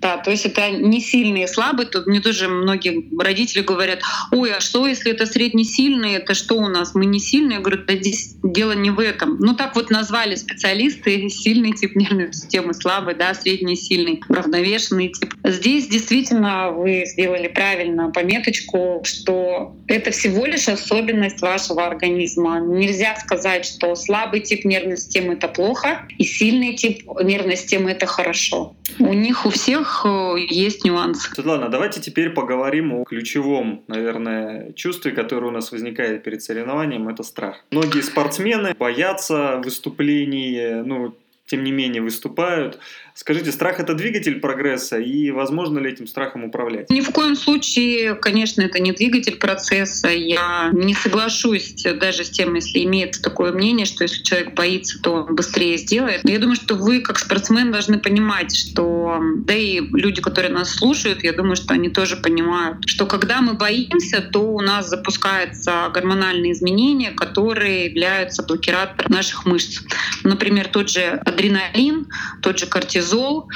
Да, 0.00 0.16
то 0.18 0.30
есть 0.30 0.46
это 0.46 0.70
не 0.70 1.00
сильный 1.00 1.44
и 1.44 1.46
слабый. 1.46 1.86
Тут 1.86 2.06
мне 2.06 2.20
тоже 2.20 2.48
многие 2.48 3.04
родители 3.20 3.62
говорят, 3.62 4.00
ой, 4.30 4.52
а 4.52 4.60
что, 4.60 4.86
если 4.86 5.12
это 5.12 5.26
средне-сильный, 5.26 6.14
это 6.14 6.34
что 6.34 6.56
у 6.56 6.68
нас, 6.68 6.94
мы 6.94 7.06
не 7.06 7.20
сильные? 7.20 7.56
Я 7.56 7.60
говорю, 7.60 7.84
да 7.86 7.94
здесь 7.94 8.34
дело 8.42 8.72
не 8.72 8.90
в 8.90 8.98
этом. 8.98 9.36
Ну 9.38 9.54
так 9.54 9.74
вот 9.76 9.90
назвали 9.90 10.34
специалисты 10.34 11.28
сильный 11.28 11.72
тип 11.72 11.94
нервной 11.96 12.32
системы, 12.32 12.74
слабый, 12.74 13.14
да, 13.14 13.34
средний-сильный, 13.34 14.22
равновешенный 14.28 15.08
тип. 15.08 15.34
Здесь 15.44 15.88
действительно 15.88 16.70
вы 16.70 17.04
сделали 17.06 17.48
правильно 17.48 18.10
пометочку, 18.10 19.02
что 19.04 19.76
это 19.86 20.10
всего 20.10 20.46
лишь 20.46 20.68
особенность 20.68 21.40
вашего 21.40 21.86
организма. 21.86 22.60
Нельзя 22.60 23.16
сказать, 23.16 23.64
что 23.64 23.94
слабый 23.94 24.40
тип 24.40 24.64
нервной 24.64 24.96
системы— 24.96 25.32
это 25.34 25.48
плохо, 25.48 26.06
и 26.18 26.24
сильный 26.24 26.74
тип 26.74 27.02
нервной 27.22 27.56
системы— 27.56 27.90
это 27.92 28.06
хорошо. 28.06 28.74
У 28.98 29.12
них 29.12 29.46
у 29.46 29.51
всех 29.52 30.02
э, 30.04 30.34
есть 30.38 30.84
нюансы. 30.84 31.30
Светлана, 31.34 31.68
давайте 31.68 32.00
теперь 32.00 32.30
поговорим 32.30 32.92
о 32.92 33.04
ключевом, 33.04 33.84
наверное, 33.86 34.72
чувстве, 34.72 35.12
которое 35.12 35.46
у 35.46 35.50
нас 35.50 35.70
возникает 35.72 36.22
перед 36.24 36.42
соревнованием, 36.42 37.08
это 37.08 37.22
страх. 37.22 37.64
Многие 37.70 38.02
спортсмены 38.02 38.74
боятся 38.74 39.60
выступлений, 39.62 40.82
ну, 40.84 41.14
тем 41.46 41.64
не 41.64 41.72
менее 41.72 42.02
выступают. 42.02 42.78
Скажите, 43.14 43.52
страх 43.52 43.78
это 43.78 43.94
двигатель 43.94 44.40
прогресса 44.40 44.98
и 44.98 45.30
возможно 45.30 45.78
ли 45.78 45.90
этим 45.90 46.06
страхом 46.06 46.44
управлять? 46.44 46.88
Ни 46.88 47.02
в 47.02 47.10
коем 47.10 47.36
случае, 47.36 48.14
конечно, 48.14 48.62
это 48.62 48.80
не 48.80 48.92
двигатель 48.92 49.36
процесса. 49.36 50.08
Я 50.08 50.70
не 50.72 50.94
соглашусь 50.94 51.84
даже 52.00 52.24
с 52.24 52.30
тем, 52.30 52.54
если 52.54 52.84
имеется 52.84 53.22
такое 53.22 53.52
мнение, 53.52 53.84
что 53.84 54.04
если 54.04 54.22
человек 54.22 54.54
боится, 54.54 54.98
то 55.02 55.12
он 55.12 55.34
быстрее 55.34 55.76
сделает. 55.76 56.22
Я 56.24 56.38
думаю, 56.38 56.56
что 56.56 56.74
вы 56.74 57.00
как 57.00 57.18
спортсмен 57.18 57.70
должны 57.70 57.98
понимать, 57.98 58.56
что 58.56 59.20
да 59.44 59.54
и 59.54 59.80
люди, 59.80 60.22
которые 60.22 60.52
нас 60.52 60.70
слушают, 60.74 61.22
я 61.22 61.34
думаю, 61.34 61.56
что 61.56 61.74
они 61.74 61.90
тоже 61.90 62.16
понимают, 62.16 62.78
что 62.86 63.04
когда 63.06 63.42
мы 63.42 63.54
боимся, 63.54 64.22
то 64.22 64.40
у 64.40 64.60
нас 64.60 64.88
запускаются 64.88 65.90
гормональные 65.92 66.52
изменения, 66.52 67.10
которые 67.10 67.86
являются 67.86 68.42
блокиратором 68.42 69.12
наших 69.12 69.44
мышц. 69.44 69.82
Например, 70.24 70.66
тот 70.68 70.88
же 70.88 71.02
адреналин, 71.02 72.06
тот 72.40 72.58
же 72.58 72.66
кортизол 72.66 73.01
кортизол, 73.02 73.48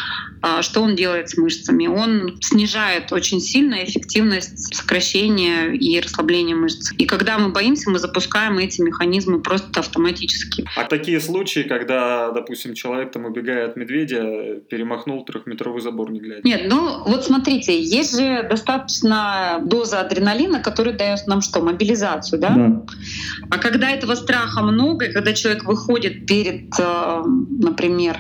а, 0.43 0.63
что 0.63 0.83
он 0.83 0.97
делает 0.97 1.31
с 1.31 1.37
мышцами? 1.37 1.87
Он 1.87 2.39
снижает 2.41 3.13
очень 3.13 3.41
сильно 3.41 3.85
эффективность 3.85 4.75
сокращения 4.75 5.73
и 5.73 5.99
расслабления 6.01 6.55
мышц. 6.55 6.93
И 6.99 7.07
когда 7.07 7.39
мы 7.39 7.51
боимся, 7.51 7.91
мы 7.91 7.99
запускаем 7.99 8.59
эти 8.59 8.81
механизмы 8.81 9.41
просто 9.41 9.81
автоматически. 9.81 10.65
А 10.77 10.85
такие 10.85 11.21
случаи, 11.21 11.61
когда, 11.61 12.31
допустим, 12.31 12.75
человек 12.75 13.13
там 13.13 13.25
убегая 13.25 13.67
от 13.67 13.77
медведя, 13.77 14.61
перемахнул 14.69 15.25
трехметровый 15.25 15.81
забор 15.81 16.11
не 16.11 16.21
глядя? 16.21 16.43
Нет, 16.45 16.67
ну 16.69 17.03
вот 17.07 17.25
смотрите, 17.25 17.81
есть 17.81 18.17
же 18.17 18.47
достаточно 18.49 19.61
доза 19.65 20.01
адреналина, 20.01 20.61
которая 20.61 20.95
дает 20.95 21.27
нам 21.27 21.41
что? 21.41 21.61
Мобилизацию, 21.61 22.41
да? 22.41 22.51
да. 22.51 22.83
А 23.51 23.59
когда 23.59 23.91
этого 23.91 24.15
страха 24.15 24.63
много, 24.63 25.07
и 25.07 25.13
когда 25.13 25.33
человек 25.33 25.65
выходит 25.65 26.27
перед, 26.27 26.69
э, 26.79 27.23
например, 27.59 28.19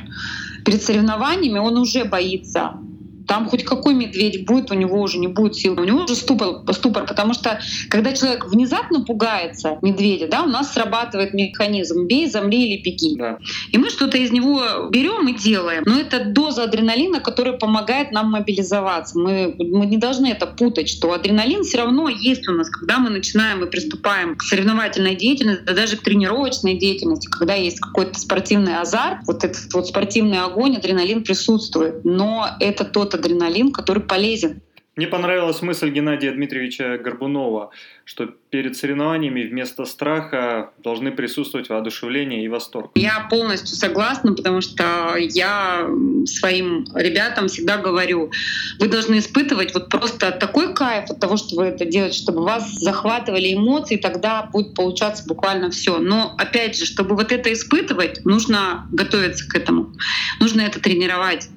перед 0.66 0.82
соревнованиями 0.82 1.60
он 1.60 1.78
уже 1.78 2.04
боится 2.04 2.85
там 3.26 3.48
хоть 3.48 3.64
какой 3.64 3.94
медведь 3.94 4.46
будет, 4.46 4.70
у 4.70 4.74
него 4.74 5.00
уже 5.00 5.18
не 5.18 5.28
будет 5.28 5.56
сил, 5.56 5.78
у 5.78 5.84
него 5.84 6.04
уже 6.04 6.14
ступор, 6.14 6.62
ступор, 6.72 7.06
потому 7.06 7.34
что 7.34 7.60
когда 7.88 8.12
человек 8.12 8.46
внезапно 8.46 9.04
пугается 9.04 9.78
медведя, 9.82 10.28
да, 10.28 10.42
у 10.42 10.46
нас 10.46 10.72
срабатывает 10.72 11.34
механизм 11.34 12.06
«бей, 12.06 12.28
замри 12.30 12.66
или 12.66 12.82
беги». 12.82 13.16
Да. 13.16 13.38
И 13.72 13.78
мы 13.78 13.90
что-то 13.90 14.16
из 14.18 14.30
него 14.30 14.88
берем 14.90 15.28
и 15.28 15.34
делаем. 15.34 15.82
Но 15.86 15.98
это 15.98 16.24
доза 16.24 16.64
адреналина, 16.64 17.20
которая 17.20 17.56
помогает 17.56 18.12
нам 18.12 18.30
мобилизоваться. 18.30 19.18
Мы, 19.18 19.54
мы 19.58 19.86
не 19.86 19.96
должны 19.96 20.26
это 20.26 20.46
путать, 20.46 20.88
что 20.88 21.12
адреналин 21.12 21.64
все 21.64 21.78
равно 21.78 22.08
есть 22.08 22.48
у 22.48 22.52
нас, 22.52 22.68
когда 22.68 22.98
мы 22.98 23.10
начинаем 23.10 23.64
и 23.64 23.70
приступаем 23.70 24.36
к 24.36 24.42
соревновательной 24.42 25.16
деятельности, 25.16 25.64
да 25.64 25.72
даже 25.72 25.96
к 25.96 26.02
тренировочной 26.02 26.74
деятельности, 26.78 27.28
когда 27.28 27.54
есть 27.54 27.80
какой-то 27.80 28.18
спортивный 28.18 28.78
азарт, 28.78 29.26
вот 29.26 29.44
этот 29.44 29.72
вот 29.72 29.88
спортивный 29.88 30.40
огонь, 30.40 30.76
адреналин 30.76 31.24
присутствует. 31.24 32.04
Но 32.04 32.48
это 32.60 32.84
тот 32.84 33.14
адреналин, 33.16 33.72
который 33.72 34.02
полезен. 34.02 34.62
Мне 34.96 35.08
понравилась 35.08 35.60
мысль 35.60 35.90
Геннадия 35.90 36.32
Дмитриевича 36.32 36.96
Горбунова, 36.96 37.70
что 38.06 38.28
перед 38.48 38.78
соревнованиями 38.78 39.42
вместо 39.42 39.84
страха 39.84 40.72
должны 40.78 41.12
присутствовать 41.12 41.68
воодушевление 41.68 42.42
и 42.42 42.48
восторг. 42.48 42.92
Я 42.94 43.26
полностью 43.28 43.76
согласна, 43.76 44.32
потому 44.32 44.62
что 44.62 45.16
я 45.18 45.86
своим 46.24 46.86
ребятам 46.94 47.48
всегда 47.48 47.76
говорю, 47.76 48.30
вы 48.78 48.88
должны 48.88 49.18
испытывать 49.18 49.74
вот 49.74 49.90
просто 49.90 50.30
такой 50.30 50.72
кайф 50.72 51.10
от 51.10 51.20
того, 51.20 51.36
что 51.36 51.56
вы 51.56 51.66
это 51.66 51.84
делаете, 51.84 52.16
чтобы 52.16 52.42
вас 52.42 52.66
захватывали 52.76 53.52
эмоции, 53.52 53.96
тогда 53.96 54.44
будет 54.44 54.72
получаться 54.72 55.26
буквально 55.26 55.70
все. 55.70 55.98
Но 55.98 56.34
опять 56.38 56.78
же, 56.78 56.86
чтобы 56.86 57.16
вот 57.16 57.32
это 57.32 57.52
испытывать, 57.52 58.24
нужно 58.24 58.88
готовиться 58.92 59.46
к 59.46 59.54
этому, 59.54 59.92
нужно 60.40 60.62
это 60.62 60.80
тренировать. 60.80 61.50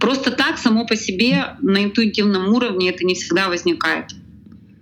Просто 0.00 0.30
так 0.30 0.58
само 0.58 0.86
по 0.86 0.96
себе 0.96 1.56
на 1.60 1.84
интуитивном 1.84 2.48
уровне 2.48 2.90
это 2.90 3.04
не 3.04 3.14
всегда 3.14 3.48
возникает. 3.48 4.12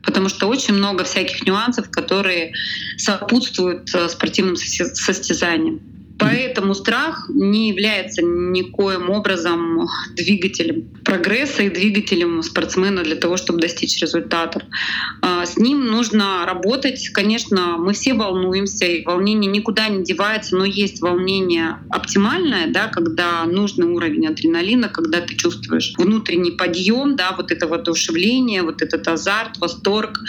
Потому 0.02 0.28
что 0.28 0.48
очень 0.48 0.74
много 0.74 1.04
всяких 1.04 1.46
нюансов, 1.46 1.90
которые 1.90 2.52
сопутствуют 2.96 3.94
э, 3.94 4.08
спортивным 4.08 4.56
состязаниям. 4.56 5.80
Поэтому 6.22 6.74
страх 6.74 7.28
не 7.28 7.68
является 7.68 8.22
никоим 8.22 9.10
образом 9.10 9.88
двигателем 10.14 10.88
прогресса 11.04 11.62
и 11.62 11.70
двигателем 11.70 12.42
спортсмена 12.42 13.02
для 13.02 13.16
того, 13.16 13.36
чтобы 13.36 13.60
достичь 13.60 14.00
результата. 14.00 14.62
А, 15.20 15.44
с 15.44 15.56
ним 15.56 15.86
нужно 15.86 16.46
работать. 16.46 17.08
Конечно, 17.10 17.76
мы 17.78 17.92
все 17.92 18.14
волнуемся, 18.14 18.86
и 18.86 19.04
волнение 19.04 19.50
никуда 19.50 19.88
не 19.88 20.04
девается, 20.04 20.56
но 20.56 20.64
есть 20.64 21.00
волнение 21.00 21.78
оптимальное, 21.90 22.68
да, 22.68 22.88
когда 22.88 23.44
нужный 23.44 23.86
уровень 23.86 24.26
адреналина, 24.26 24.88
когда 24.88 25.20
ты 25.20 25.34
чувствуешь 25.34 25.94
внутренний 25.98 26.52
подъем, 26.52 27.16
да, 27.16 27.34
вот 27.36 27.50
это 27.50 27.66
воодушевление, 27.66 28.62
вот 28.62 28.82
этот 28.82 29.06
азарт, 29.08 29.58
восторг, 29.58 30.20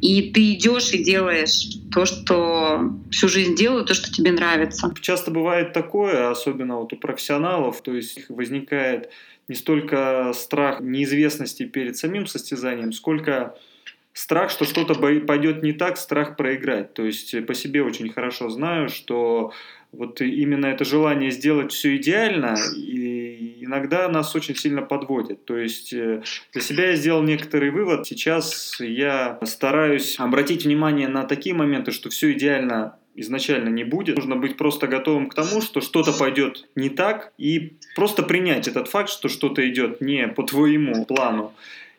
и 0.00 0.32
ты 0.32 0.54
идешь 0.54 0.92
и 0.92 1.02
делаешь 1.02 1.68
то, 1.92 2.06
что 2.06 2.92
всю 3.10 3.28
жизнь 3.28 3.54
делаю, 3.54 3.84
то, 3.84 3.94
что 3.94 4.12
тебе 4.12 4.32
нравится. 4.32 4.92
Часто 5.00 5.30
бывает 5.34 5.74
такое, 5.74 6.30
особенно 6.30 6.78
вот 6.78 6.92
у 6.94 6.96
профессионалов, 6.96 7.82
то 7.82 7.94
есть 7.94 8.30
возникает 8.30 9.10
не 9.48 9.54
столько 9.54 10.32
страх 10.32 10.80
неизвестности 10.80 11.64
перед 11.64 11.96
самим 11.98 12.26
состязанием, 12.26 12.92
сколько 12.92 13.54
страх, 14.14 14.50
что 14.50 14.64
что-то 14.64 14.94
пойдет 14.94 15.62
не 15.62 15.72
так, 15.72 15.98
страх 15.98 16.36
проиграть. 16.36 16.94
То 16.94 17.04
есть 17.04 17.46
по 17.46 17.52
себе 17.52 17.82
очень 17.82 18.10
хорошо 18.10 18.48
знаю, 18.48 18.88
что 18.88 19.52
вот 19.92 20.20
именно 20.20 20.66
это 20.66 20.84
желание 20.84 21.30
сделать 21.30 21.72
все 21.72 21.96
идеально 21.96 22.56
и 22.76 23.64
иногда 23.64 24.08
нас 24.08 24.34
очень 24.34 24.56
сильно 24.56 24.82
подводит. 24.82 25.44
То 25.44 25.56
есть 25.56 25.92
э, 25.92 26.22
для 26.52 26.62
себя 26.62 26.90
я 26.90 26.96
сделал 26.96 27.22
некоторый 27.22 27.70
вывод. 27.70 28.06
Сейчас 28.06 28.80
я 28.80 29.38
стараюсь 29.44 30.18
обратить 30.18 30.64
внимание 30.64 31.08
на 31.08 31.24
такие 31.24 31.54
моменты, 31.54 31.92
что 31.92 32.10
все 32.10 32.32
идеально 32.32 32.96
изначально 33.14 33.68
не 33.68 33.84
будет. 33.84 34.16
Нужно 34.16 34.36
быть 34.36 34.56
просто 34.56 34.86
готовым 34.86 35.28
к 35.28 35.34
тому, 35.34 35.60
что 35.60 35.80
что-то 35.80 36.12
пойдет 36.12 36.68
не 36.74 36.88
так, 36.88 37.32
и 37.38 37.74
просто 37.94 38.22
принять 38.22 38.68
этот 38.68 38.88
факт, 38.88 39.10
что 39.10 39.28
что-то 39.28 39.68
идет 39.68 40.00
не 40.00 40.28
по 40.28 40.42
твоему 40.42 41.04
плану 41.04 41.52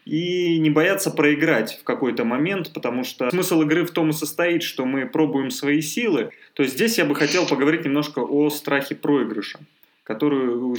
и 0.05 0.59
не 0.59 0.69
бояться 0.69 1.09
проиграть 1.09 1.79
в 1.81 1.83
какой-то 1.83 2.25
момент, 2.25 2.71
потому 2.73 3.03
что 3.03 3.29
смысл 3.31 3.63
игры 3.63 3.83
в 3.85 3.91
том 3.91 4.11
и 4.11 4.13
состоит, 4.13 4.61
что 4.61 4.85
мы 4.85 5.07
пробуем 5.07 5.49
свои 5.49 5.81
силы. 5.81 6.29
То 6.53 6.63
есть 6.63 6.75
здесь 6.75 6.97
я 6.97 7.05
бы 7.05 7.15
хотел 7.15 7.47
поговорить 7.47 7.85
немножко 7.85 8.19
о 8.19 8.49
страхе 8.49 8.95
проигрыша 8.95 9.59
который 10.05 10.45
ну, 10.45 10.75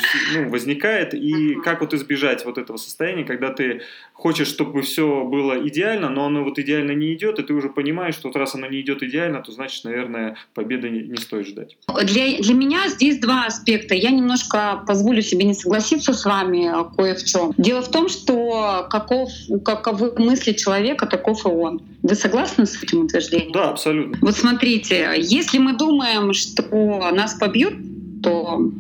возникает, 0.49 1.13
и 1.13 1.57
как 1.57 1.81
вот 1.81 1.93
избежать 1.93 2.45
вот 2.45 2.59
этого 2.59 2.77
состояния, 2.77 3.25
когда 3.25 3.53
ты 3.53 3.83
хочешь, 4.13 4.47
чтобы 4.47 4.83
все 4.83 5.25
было 5.25 5.67
идеально, 5.67 6.09
но 6.09 6.27
оно 6.27 6.45
вот 6.45 6.61
идеально 6.61 6.93
не 6.93 7.13
идет, 7.13 7.41
и 7.41 7.43
ты 7.43 7.53
уже 7.53 7.69
понимаешь, 7.69 8.15
что 8.15 8.29
вот 8.29 8.37
раз 8.37 8.55
оно 8.55 8.69
не 8.69 8.81
идет 8.81 9.03
идеально, 9.03 9.43
то 9.43 9.51
значит, 9.51 9.83
наверное, 9.83 10.37
победы 10.55 10.91
не, 10.91 11.01
не 11.01 11.17
стоит 11.17 11.49
ждать. 11.49 11.77
Для, 12.05 12.39
для 12.39 12.55
меня 12.55 12.89
здесь 12.89 13.19
два 13.19 13.47
аспекта. 13.47 13.97
Я 13.97 14.13
немножко 14.13 14.85
позволю 14.87 15.23
себе 15.23 15.45
не 15.45 15.55
согласиться 15.55 16.13
с 16.13 16.25
вами 16.25 16.71
кое 16.97 17.17
в 17.17 17.25
чем. 17.25 17.53
Дело 17.59 17.83
в 17.83 17.91
том, 17.91 18.09
что 18.09 18.87
каков, 18.89 19.29
каковы 19.65 20.13
мысли 20.19 20.53
человека, 20.53 21.07
таков 21.07 21.45
и 21.45 21.49
он. 21.49 21.83
Вы 22.03 22.15
согласны 22.15 22.65
с 22.65 22.81
этим 22.81 23.07
утверждением? 23.07 23.51
Да, 23.51 23.71
абсолютно. 23.71 24.17
Вот 24.21 24.37
смотрите, 24.37 25.15
если 25.19 25.59
мы 25.59 25.77
думаем, 25.77 26.33
что 26.33 27.11
нас 27.11 27.35
побьют, 27.35 27.75
то 28.23 28.71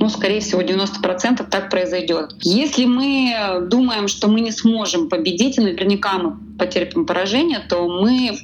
ну, 0.00 0.08
скорее 0.08 0.40
всего, 0.40 0.62
90% 0.62 1.46
так 1.50 1.70
произойдет. 1.70 2.32
Если 2.40 2.86
мы 2.86 3.66
думаем, 3.70 4.08
что 4.08 4.28
мы 4.28 4.40
не 4.40 4.50
сможем 4.50 5.10
победить, 5.10 5.58
и 5.58 5.60
наверняка 5.60 6.18
мы 6.18 6.56
потерпим 6.58 7.04
поражение, 7.04 7.60
то 7.68 7.86
мы 7.86 8.38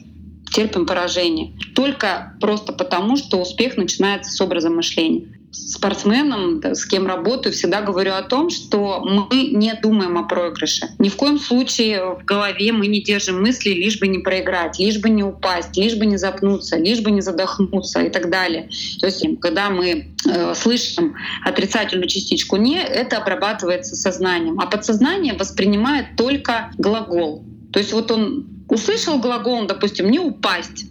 терпим 0.53 0.85
поражение. 0.87 1.55
Только 1.75 2.37
просто 2.43 2.75
потому, 2.75 3.17
что 3.17 3.41
успех 3.41 3.79
начинается 3.79 4.31
с 4.33 4.41
образа 4.41 4.69
мышления 4.69 5.36
спортсменам, 5.57 6.63
с 6.63 6.85
кем 6.85 7.07
работаю, 7.07 7.53
всегда 7.53 7.81
говорю 7.81 8.13
о 8.13 8.23
том, 8.23 8.51
что 8.51 9.01
мы 9.05 9.49
не 9.53 9.75
думаем 9.75 10.19
о 10.19 10.25
проигрыше. 10.25 10.89
Ни 10.99 11.09
в 11.09 11.17
коем 11.17 11.39
случае 11.39 12.17
в 12.17 12.25
голове 12.25 12.73
мы 12.73 12.87
не 12.87 13.03
держим 13.03 13.41
мысли, 13.41 13.71
лишь 13.71 13.99
бы 13.99 14.07
не 14.09 14.19
проиграть, 14.19 14.79
лишь 14.79 14.99
бы 14.99 15.09
не 15.09 15.23
упасть, 15.23 15.77
лишь 15.77 15.97
бы 15.97 16.07
не 16.07 16.17
запнуться, 16.17 16.77
лишь 16.77 17.01
бы 17.01 17.11
не 17.11 17.21
задохнуться 17.21 18.01
и 18.01 18.11
так 18.11 18.31
далее. 18.31 18.69
То 19.01 19.07
есть, 19.07 19.25
когда 19.41 19.71
мы 19.71 20.15
э, 20.29 20.55
слышим 20.55 21.17
отрицательную 21.45 22.09
частичку 22.09 22.57
«не», 22.57 22.79
это 22.79 23.19
обрабатывается 23.19 23.97
сознанием, 23.97 24.61
а 24.61 24.67
подсознание 24.67 25.35
воспринимает 25.35 26.17
только 26.17 26.71
глагол. 26.79 27.45
То 27.73 27.79
есть 27.79 27.93
вот 27.93 28.11
он 28.11 28.47
услышал 28.69 29.19
глагол, 29.19 29.67
допустим, 29.67 30.11
«не 30.11 30.19
упасть», 30.19 30.87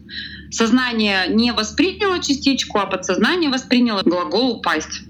сознание 0.51 1.27
не 1.29 1.51
восприняло 1.51 2.21
частичку, 2.21 2.79
а 2.79 2.85
подсознание 2.85 3.49
восприняло 3.49 4.01
глагол 4.03 4.57
«упасть». 4.57 5.01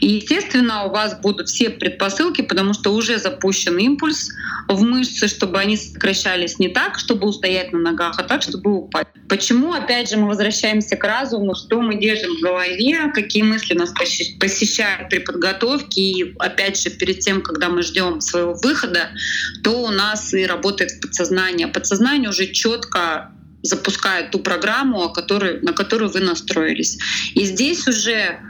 И, 0.00 0.08
естественно, 0.08 0.84
у 0.84 0.90
вас 0.90 1.18
будут 1.20 1.48
все 1.48 1.70
предпосылки, 1.70 2.42
потому 2.42 2.72
что 2.72 2.92
уже 2.94 3.18
запущен 3.18 3.76
импульс 3.78 4.30
в 4.68 4.82
мышцы, 4.82 5.28
чтобы 5.28 5.58
они 5.58 5.76
сокращались 5.76 6.58
не 6.58 6.68
так, 6.68 6.98
чтобы 6.98 7.28
устоять 7.28 7.72
на 7.72 7.78
ногах, 7.78 8.18
а 8.18 8.22
так, 8.22 8.42
чтобы 8.42 8.72
упасть. 8.72 9.08
Почему, 9.28 9.72
опять 9.72 10.10
же, 10.10 10.16
мы 10.16 10.28
возвращаемся 10.28 10.96
к 10.96 11.04
разуму, 11.04 11.54
что 11.54 11.80
мы 11.80 11.96
держим 11.96 12.36
в 12.36 12.40
голове, 12.40 13.12
какие 13.14 13.42
мысли 13.42 13.74
нас 13.74 13.92
посещают 14.40 15.08
при 15.08 15.18
подготовке, 15.18 16.00
и, 16.00 16.34
опять 16.38 16.80
же, 16.80 16.90
перед 16.90 17.20
тем, 17.20 17.42
когда 17.42 17.68
мы 17.68 17.82
ждем 17.82 18.20
своего 18.20 18.54
выхода, 18.54 19.10
то 19.62 19.82
у 19.82 19.90
нас 19.90 20.34
и 20.34 20.46
работает 20.46 21.00
подсознание. 21.00 21.68
Подсознание 21.68 22.30
уже 22.30 22.46
четко 22.48 23.32
запускает 23.62 24.30
ту 24.30 24.38
программу, 24.38 25.10
которой, 25.10 25.60
на 25.60 25.72
которую 25.72 26.10
вы 26.10 26.20
настроились. 26.20 26.98
И 27.34 27.44
здесь 27.44 27.86
уже 27.86 28.40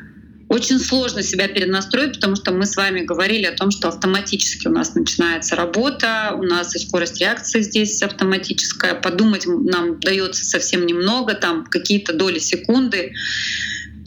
очень 0.50 0.80
сложно 0.80 1.22
себя 1.22 1.46
перенастроить, 1.46 2.14
потому 2.14 2.34
что 2.34 2.50
мы 2.50 2.66
с 2.66 2.76
вами 2.76 3.02
говорили 3.02 3.44
о 3.44 3.52
том, 3.52 3.70
что 3.70 3.86
автоматически 3.86 4.66
у 4.66 4.72
нас 4.72 4.96
начинается 4.96 5.54
работа, 5.54 6.34
у 6.36 6.42
нас 6.42 6.74
и 6.74 6.80
скорость 6.80 7.20
реакции 7.20 7.62
здесь 7.62 8.02
автоматическая. 8.02 8.94
Подумать 8.94 9.46
нам 9.46 10.00
дается 10.00 10.44
совсем 10.44 10.86
немного, 10.86 11.34
там 11.34 11.64
какие-то 11.64 12.12
доли 12.12 12.40
секунды, 12.40 13.12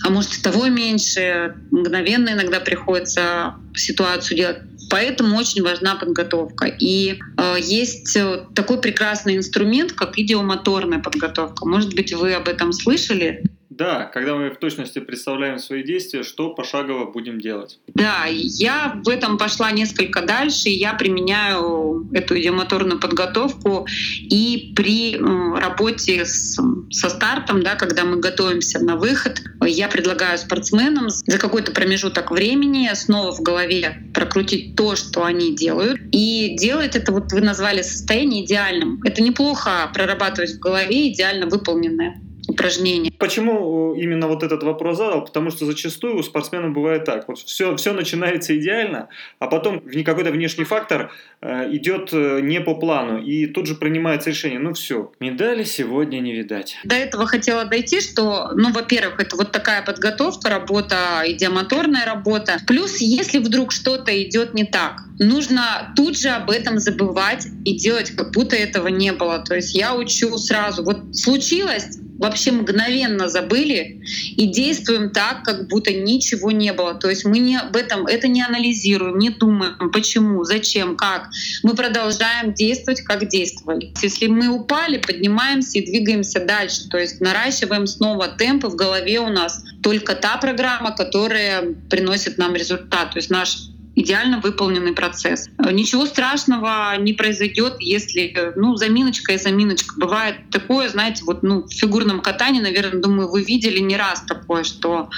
а 0.04 0.10
может 0.10 0.38
и 0.38 0.42
того 0.42 0.68
меньше. 0.68 1.56
Мгновенно 1.72 2.32
иногда 2.32 2.60
приходится 2.60 3.56
ситуацию 3.74 4.36
делать. 4.36 4.58
Поэтому 4.93 5.38
очень 5.38 5.63
важна 5.63 5.95
подготовка. 5.95 6.67
И 6.67 7.19
э, 7.38 7.56
есть 7.60 8.15
э, 8.15 8.45
такой 8.53 8.79
прекрасный 8.79 9.36
инструмент, 9.36 9.91
как 9.93 10.19
идиомоторная 10.19 10.99
подготовка. 10.99 11.65
Может 11.65 11.95
быть, 11.95 12.13
вы 12.13 12.36
об 12.36 12.47
этом 12.47 12.71
слышали? 12.71 13.43
Да, 13.77 14.05
когда 14.05 14.36
мы 14.36 14.51
в 14.51 14.57
точности 14.57 14.99
представляем 14.99 15.57
свои 15.57 15.83
действия, 15.83 16.21
что 16.23 16.53
пошагово 16.53 17.12
будем 17.12 17.41
делать. 17.41 17.79
Да, 17.88 18.25
я 18.27 19.01
в 19.03 19.09
этом 19.09 19.38
пошла 19.39 19.71
несколько 19.71 20.21
дальше, 20.21 20.69
я 20.69 20.93
применяю 20.93 22.07
эту 22.13 22.39
идиомоторную 22.39 22.99
подготовку 22.99 23.88
и 24.19 24.73
при 24.75 25.17
работе 25.17 26.25
с, 26.25 26.59
со 26.91 27.09
стартом, 27.09 27.63
да, 27.63 27.75
когда 27.75 28.03
мы 28.03 28.17
готовимся 28.17 28.79
на 28.79 28.95
выход, 28.95 29.41
я 29.65 29.88
предлагаю 29.88 30.38
спортсменам 30.38 31.09
за 31.09 31.39
какой-то 31.39 31.71
промежуток 31.71 32.29
времени 32.29 32.89
снова 32.93 33.31
в 33.31 33.41
голове 33.41 34.03
прокрутить 34.13 34.75
то, 34.75 34.95
что 34.95 35.23
они 35.25 35.55
делают, 35.55 35.99
и 36.12 36.55
делать 36.59 36.95
это, 36.95 37.12
вот 37.12 37.31
вы 37.31 37.41
назвали 37.41 37.81
состояние 37.81 38.45
идеальным. 38.45 39.01
Это 39.03 39.23
неплохо 39.23 39.89
прорабатывать 39.93 40.51
в 40.51 40.59
голове 40.59 41.12
идеально 41.12 41.47
выполненное 41.47 42.21
упражнения. 42.47 43.12
Почему 43.17 43.95
э, 43.95 43.99
именно 43.99 44.27
вот 44.27 44.43
этот 44.43 44.63
вопрос 44.63 44.97
задал? 44.97 45.23
Потому 45.23 45.51
что 45.51 45.65
зачастую 45.65 46.17
у 46.17 46.23
спортсменов 46.23 46.73
бывает 46.73 47.06
так. 47.06 47.27
Вот 47.27 47.39
все, 47.39 47.75
все 47.75 47.93
начинается 47.93 48.58
идеально, 48.58 49.10
а 49.39 49.47
потом 49.47 49.82
какой-то 50.06 50.32
внешний 50.32 50.65
фактор 50.65 51.12
э, 51.41 51.75
идет 51.75 52.10
э, 52.12 52.39
не 52.41 52.60
по 52.62 52.75
плану, 52.75 53.21
и 53.21 53.47
тут 53.47 53.67
же 53.67 53.75
принимается 53.75 54.29
решение, 54.29 54.60
ну 54.60 54.73
все, 54.73 55.12
медали 55.19 55.63
сегодня 55.63 56.19
не 56.19 56.34
видать. 56.34 56.77
До 56.84 56.95
этого 56.95 57.25
хотела 57.25 57.65
дойти, 57.65 58.01
что, 58.01 58.51
ну, 58.56 58.71
во-первых, 58.71 59.19
это 59.19 59.36
вот 59.36 59.51
такая 59.51 59.84
подготовка, 59.84 60.49
работа, 60.49 61.23
идиомоторная 61.25 62.06
работа. 62.06 62.58
Плюс, 62.67 62.97
если 62.97 63.39
вдруг 63.39 63.71
что-то 63.71 64.12
идет 64.23 64.53
не 64.53 64.65
так, 64.65 65.01
нужно 65.19 65.93
тут 65.95 66.17
же 66.17 66.30
об 66.30 66.49
этом 66.49 66.80
забывать 66.80 67.47
и 67.65 67.78
делать, 67.78 68.12
как 68.12 68.32
будто 68.32 68.56
этого 68.56 68.88
не 68.88 69.12
было. 69.12 69.39
То 69.39 69.56
есть 69.56 69.76
я 69.76 69.95
учу 69.95 70.38
сразу, 70.38 70.84
вот 70.84 71.15
случилось, 71.15 71.97
вообще 72.17 72.52
мгновенно 72.52 73.28
забыли 73.28 74.02
и 74.38 74.47
действуем 74.47 75.10
так, 75.10 75.43
как 75.43 75.67
будто 75.67 75.91
ничего 75.91 76.52
не 76.52 76.71
было. 76.71 76.93
То 76.93 77.10
есть 77.10 77.26
мы 77.26 77.39
не 77.39 77.58
об 77.58 77.76
этом 77.76 78.06
это 78.08 78.28
не 78.28 78.41
анализируем, 78.41 79.17
не 79.17 79.30
думаем, 79.30 79.91
почему, 79.91 80.43
зачем, 80.43 80.95
как. 80.95 81.30
Мы 81.63 81.76
продолжаем 81.76 82.54
действовать, 82.54 83.02
как 83.02 83.28
действовали. 83.28 83.93
Если 84.02 84.28
мы 84.28 84.47
упали, 84.47 84.97
поднимаемся 84.97 85.80
и 85.80 85.86
двигаемся 85.86 86.39
дальше. 86.39 86.88
То 86.89 86.97
есть 86.97 87.19
наращиваем 87.19 87.88
снова 87.88 88.30
темпы 88.30 88.67
в 88.67 88.76
голове 88.76 89.19
у 89.19 89.30
нас 89.30 89.63
только 89.82 90.15
та 90.15 90.38
программа, 90.38 90.95
которая 90.95 91.73
приносит 91.89 92.38
нам 92.38 92.56
результат. 92.56 93.12
То 93.12 93.17
есть 93.17 93.30
наш 93.30 93.72
идеально 93.95 94.39
выполненный 94.39 94.93
процесс. 94.93 95.49
Ничего 95.71 96.06
страшного 96.06 96.97
не 96.97 97.13
произойдет, 97.13 97.75
если, 97.79 98.53
ну, 98.56 98.75
заминочка 98.75 99.34
и 99.34 99.38
заминочка. 99.38 99.95
Бывает 99.97 100.36
такое, 100.51 100.89
знаете, 100.89 101.23
вот, 101.25 101.43
ну, 101.43 101.63
в 101.63 101.71
фигурном 101.71 102.21
катании, 102.21 102.62
наверное, 102.62 103.01
думаю, 103.01 103.29
вы 103.29 103.43
видели 103.43 103.79
не 103.79 103.97
раз 103.97 104.23
такое, 104.27 104.63
что 104.63 105.10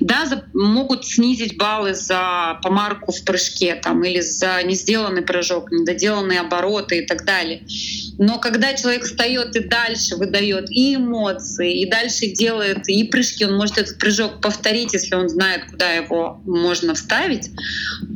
да, 0.00 0.26
за, 0.26 0.44
могут 0.52 1.06
снизить 1.06 1.56
баллы 1.56 1.94
за 1.94 2.58
помарку 2.62 3.12
в 3.12 3.24
прыжке 3.24 3.76
там, 3.76 4.02
или 4.04 4.20
за 4.20 4.62
не 4.62 4.74
сделанный 4.74 5.22
прыжок, 5.22 5.70
недоделанные 5.70 6.40
обороты 6.40 6.98
и 6.98 7.06
так 7.06 7.24
далее. 7.24 7.62
Но 8.18 8.38
когда 8.38 8.74
человек 8.74 9.04
встает 9.04 9.56
и 9.56 9.60
дальше 9.60 10.16
выдает 10.16 10.70
и 10.70 10.96
эмоции, 10.96 11.80
и 11.80 11.90
дальше 11.90 12.26
делает 12.26 12.88
и 12.88 13.04
прыжки, 13.04 13.44
он 13.44 13.56
может 13.56 13.78
этот 13.78 13.98
прыжок 13.98 14.40
повторить, 14.40 14.92
если 14.92 15.14
он 15.14 15.28
знает, 15.28 15.64
куда 15.70 15.90
его 15.92 16.40
можно 16.44 16.94
вставить, 16.94 17.50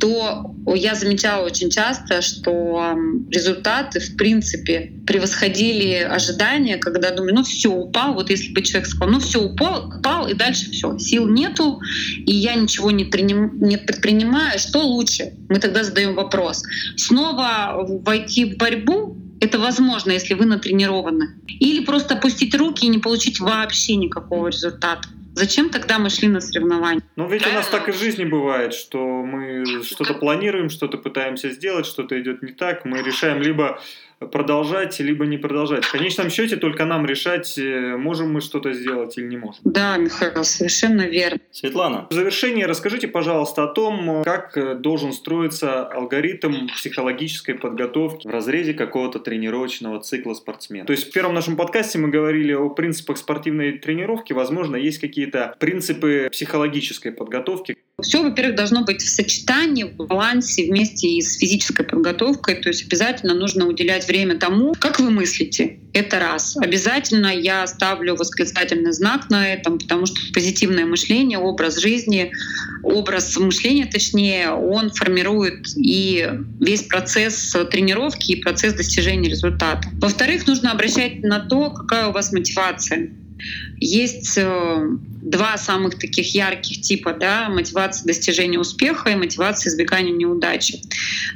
то 0.00 0.54
я 0.74 0.94
замечала 0.94 1.44
очень 1.44 1.70
часто, 1.70 2.22
что 2.22 2.94
результаты, 3.30 4.00
в 4.00 4.16
принципе, 4.16 4.92
превосходили 5.06 5.94
ожидания, 5.94 6.76
когда 6.76 7.10
думаю, 7.10 7.34
ну 7.34 7.44
все, 7.44 7.70
упал, 7.70 8.14
вот 8.14 8.30
если 8.30 8.52
бы 8.52 8.62
человек 8.62 8.88
сказал, 8.88 9.08
ну 9.08 9.20
все, 9.20 9.42
упал, 9.42 9.88
упал, 9.88 10.28
и 10.28 10.34
дальше 10.34 10.70
все, 10.70 10.98
сил 10.98 11.28
нету, 11.28 11.80
и 12.18 12.34
я 12.34 12.54
ничего 12.54 12.90
не, 12.90 13.04
приним, 13.04 13.60
не 13.60 13.78
предпринимаю, 13.78 14.58
что 14.58 14.80
лучше? 14.80 15.32
Мы 15.48 15.58
тогда 15.58 15.84
задаем 15.84 16.14
вопрос. 16.14 16.62
Снова 16.96 17.86
войти 18.04 18.44
в 18.44 18.56
борьбу 18.56 19.16
это 19.40 19.58
возможно, 19.58 20.12
если 20.12 20.34
вы 20.34 20.46
натренированы. 20.46 21.40
Или 21.48 21.84
просто 21.84 22.14
опустить 22.14 22.54
руки 22.54 22.86
и 22.86 22.88
не 22.88 22.98
получить 22.98 23.40
вообще 23.40 23.96
никакого 23.96 24.48
результата. 24.48 25.08
Зачем 25.34 25.68
тогда 25.68 25.98
мы 25.98 26.08
шли 26.08 26.28
на 26.28 26.40
соревнования? 26.40 27.02
Ну 27.16 27.28
ведь 27.28 27.46
у 27.46 27.52
нас 27.52 27.68
так 27.68 27.90
и 27.90 27.92
в 27.92 27.98
жизни 27.98 28.24
бывает, 28.24 28.72
что 28.72 28.98
мы 28.98 29.82
что-то 29.82 30.14
планируем, 30.14 30.70
что-то 30.70 30.96
пытаемся 30.96 31.50
сделать, 31.50 31.84
что-то 31.84 32.18
идет 32.18 32.42
не 32.42 32.52
так, 32.52 32.86
мы 32.86 33.02
решаем 33.02 33.42
либо 33.42 33.78
продолжать, 34.18 34.98
либо 35.00 35.26
не 35.26 35.38
продолжать. 35.38 35.84
В 35.84 35.92
конечном 35.92 36.30
счете 36.30 36.56
только 36.56 36.84
нам 36.84 37.06
решать, 37.06 37.58
э, 37.58 37.96
можем 37.96 38.32
мы 38.32 38.40
что-то 38.40 38.72
сделать 38.72 39.16
или 39.18 39.26
не 39.26 39.36
можем. 39.36 39.60
Да, 39.64 39.96
Михаил, 39.96 40.44
совершенно 40.44 41.02
верно. 41.02 41.38
Светлана, 41.50 42.06
в 42.10 42.14
завершении 42.14 42.64
расскажите, 42.64 43.08
пожалуйста, 43.08 43.64
о 43.64 43.68
том, 43.68 44.22
как 44.24 44.56
э, 44.56 44.74
должен 44.74 45.12
строиться 45.12 45.84
алгоритм 45.86 46.68
психологической 46.68 47.54
подготовки 47.54 48.26
в 48.26 48.30
разрезе 48.30 48.74
какого-то 48.74 49.18
тренировочного 49.18 50.00
цикла 50.00 50.34
спортсмена. 50.34 50.86
То 50.86 50.92
есть 50.92 51.08
в 51.08 51.12
первом 51.12 51.34
нашем 51.34 51.56
подкасте 51.56 51.98
мы 51.98 52.08
говорили 52.08 52.52
о 52.52 52.70
принципах 52.70 53.18
спортивной 53.18 53.78
тренировки. 53.78 54.32
Возможно, 54.32 54.76
есть 54.76 54.98
какие-то 54.98 55.54
принципы 55.58 56.28
психологической 56.30 57.12
подготовки. 57.12 57.76
Все, 58.02 58.22
во-первых, 58.22 58.56
должно 58.56 58.84
быть 58.84 59.00
в 59.00 59.08
сочетании, 59.08 59.84
в 59.84 59.96
балансе 60.06 60.66
вместе 60.66 61.08
и 61.08 61.22
с 61.22 61.38
физической 61.38 61.82
подготовкой. 61.82 62.56
То 62.56 62.68
есть 62.68 62.84
обязательно 62.84 63.32
нужно 63.32 63.66
уделять 63.66 64.06
время 64.06 64.36
тому, 64.38 64.74
как 64.78 65.00
вы 65.00 65.10
мыслите. 65.10 65.78
Это 65.94 66.18
раз. 66.18 66.58
Обязательно 66.58 67.28
я 67.28 67.66
ставлю 67.66 68.14
восклицательный 68.14 68.92
знак 68.92 69.30
на 69.30 69.48
этом, 69.50 69.78
потому 69.78 70.04
что 70.04 70.16
позитивное 70.34 70.84
мышление, 70.84 71.38
образ 71.38 71.78
жизни, 71.78 72.32
образ 72.82 73.34
мышления, 73.38 73.86
точнее, 73.86 74.50
он 74.50 74.90
формирует 74.90 75.66
и 75.74 76.28
весь 76.60 76.82
процесс 76.82 77.56
тренировки, 77.70 78.32
и 78.32 78.42
процесс 78.42 78.74
достижения 78.74 79.30
результата. 79.30 79.88
Во-вторых, 79.94 80.46
нужно 80.46 80.72
обращать 80.72 81.22
на 81.22 81.40
то, 81.40 81.70
какая 81.70 82.08
у 82.08 82.12
вас 82.12 82.30
мотивация. 82.30 83.08
Есть 83.78 84.38
э, 84.38 84.88
два 85.22 85.58
самых 85.58 85.98
таких 85.98 86.34
ярких 86.34 86.80
типа 86.82 87.12
да, 87.12 87.48
мотивация 87.48 88.06
достижения 88.06 88.58
успеха 88.58 89.10
и 89.10 89.16
мотивация 89.16 89.70
избегания 89.70 90.12
неудачи. 90.12 90.80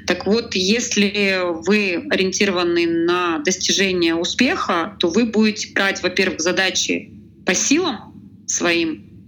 Так 0.07 0.27
вот, 0.27 0.55
если 0.55 1.41
вы 1.67 2.07
ориентированы 2.11 2.87
на 2.87 3.39
достижение 3.41 4.15
успеха, 4.15 4.97
то 4.99 5.09
вы 5.09 5.27
будете 5.27 5.73
брать, 5.73 6.03
во-первых, 6.03 6.41
задачи 6.41 7.13
по 7.45 7.55
силам 7.55 8.15
своим, 8.47 9.27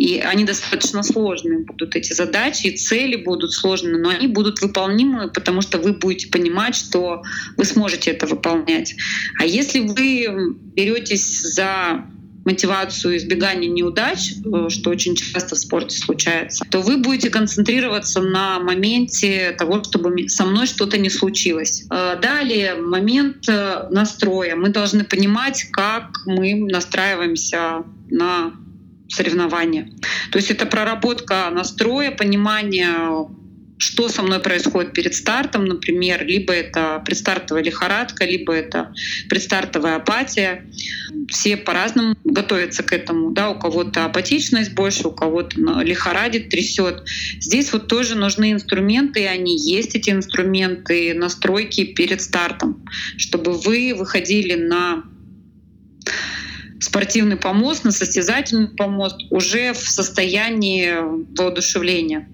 и 0.00 0.18
они 0.18 0.44
достаточно 0.44 1.02
сложные 1.02 1.58
будут, 1.58 1.94
эти 1.94 2.14
задачи, 2.14 2.68
и 2.68 2.76
цели 2.76 3.16
будут 3.16 3.52
сложные, 3.52 3.98
но 3.98 4.08
они 4.08 4.28
будут 4.28 4.62
выполнимы, 4.62 5.28
потому 5.28 5.60
что 5.60 5.76
вы 5.76 5.92
будете 5.92 6.28
понимать, 6.28 6.74
что 6.74 7.22
вы 7.58 7.64
сможете 7.66 8.12
это 8.12 8.26
выполнять. 8.26 8.94
А 9.38 9.44
если 9.44 9.80
вы 9.80 10.54
беретесь 10.74 11.42
за 11.42 12.06
мотивацию 12.46 13.18
избегания 13.18 13.68
неудач, 13.68 14.32
э, 14.32 14.70
что 14.70 14.88
очень 14.88 15.16
часто 15.16 15.54
в 15.54 15.58
спорте 15.58 15.98
случается, 15.98 16.64
то 16.70 16.80
вы 16.80 16.96
будете 16.96 17.28
концентрироваться 17.28 18.22
на 18.22 18.58
моменте 18.58 19.54
того, 19.58 19.84
чтобы 19.84 20.30
со 20.30 20.46
мной 20.46 20.64
что-то 20.64 20.96
не 20.96 21.10
случилось. 21.10 21.84
Э, 21.90 22.18
далее 22.18 22.76
момент 22.76 23.46
э, 23.50 23.88
настроя. 23.90 24.56
Мы 24.56 24.70
должны 24.70 25.04
понимать, 25.04 25.64
как 25.70 26.22
мы 26.24 26.54
настраиваемся 26.54 27.84
на 28.08 28.54
соревнования. 29.10 29.90
То 30.30 30.38
есть 30.38 30.50
это 30.50 30.66
проработка 30.66 31.50
настроя, 31.50 32.10
понимание 32.10 33.26
что 33.80 34.10
со 34.10 34.22
мной 34.22 34.40
происходит 34.40 34.92
перед 34.92 35.14
стартом, 35.14 35.64
например, 35.64 36.26
либо 36.26 36.52
это 36.52 37.02
предстартовая 37.04 37.62
лихорадка, 37.62 38.26
либо 38.26 38.52
это 38.52 38.92
предстартовая 39.30 39.96
апатия. 39.96 40.66
Все 41.28 41.56
по-разному 41.56 42.14
готовятся 42.24 42.82
к 42.82 42.92
этому. 42.92 43.30
Да? 43.30 43.48
У 43.48 43.58
кого-то 43.58 44.04
апатичность 44.04 44.74
больше, 44.74 45.08
у 45.08 45.12
кого-то 45.12 45.58
лихорадит, 45.80 46.50
трясет. 46.50 47.04
Здесь 47.40 47.72
вот 47.72 47.88
тоже 47.88 48.16
нужны 48.16 48.52
инструменты, 48.52 49.22
и 49.22 49.24
они 49.26 49.58
есть, 49.58 49.96
эти 49.96 50.10
инструменты, 50.10 51.14
настройки 51.14 51.84
перед 51.84 52.20
стартом, 52.20 52.84
чтобы 53.16 53.52
вы 53.52 53.94
выходили 53.96 54.56
на 54.56 55.04
спортивный 56.80 57.36
помост, 57.36 57.84
на 57.84 57.92
состязательный 57.92 58.68
помост 58.68 59.16
уже 59.30 59.72
в 59.72 59.88
состоянии 59.88 60.94
воодушевления. 61.36 62.28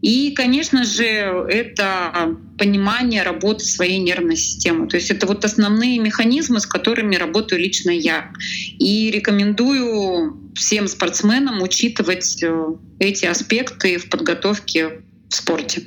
И, 0.00 0.30
конечно 0.30 0.84
же, 0.84 1.04
это 1.04 2.36
понимание 2.56 3.24
работы 3.24 3.64
своей 3.64 3.98
нервной 3.98 4.36
системы. 4.36 4.86
То 4.86 4.96
есть 4.96 5.10
это 5.10 5.26
вот 5.26 5.44
основные 5.44 5.98
механизмы, 5.98 6.60
с 6.60 6.66
которыми 6.66 7.16
работаю 7.16 7.60
лично 7.60 7.90
я. 7.90 8.30
И 8.78 9.10
рекомендую 9.10 10.52
всем 10.54 10.86
спортсменам 10.86 11.62
учитывать 11.62 12.42
э, 12.42 12.66
эти 13.00 13.26
аспекты 13.26 13.98
в 13.98 14.08
подготовке 14.08 15.00
в 15.28 15.34
спорте. 15.34 15.82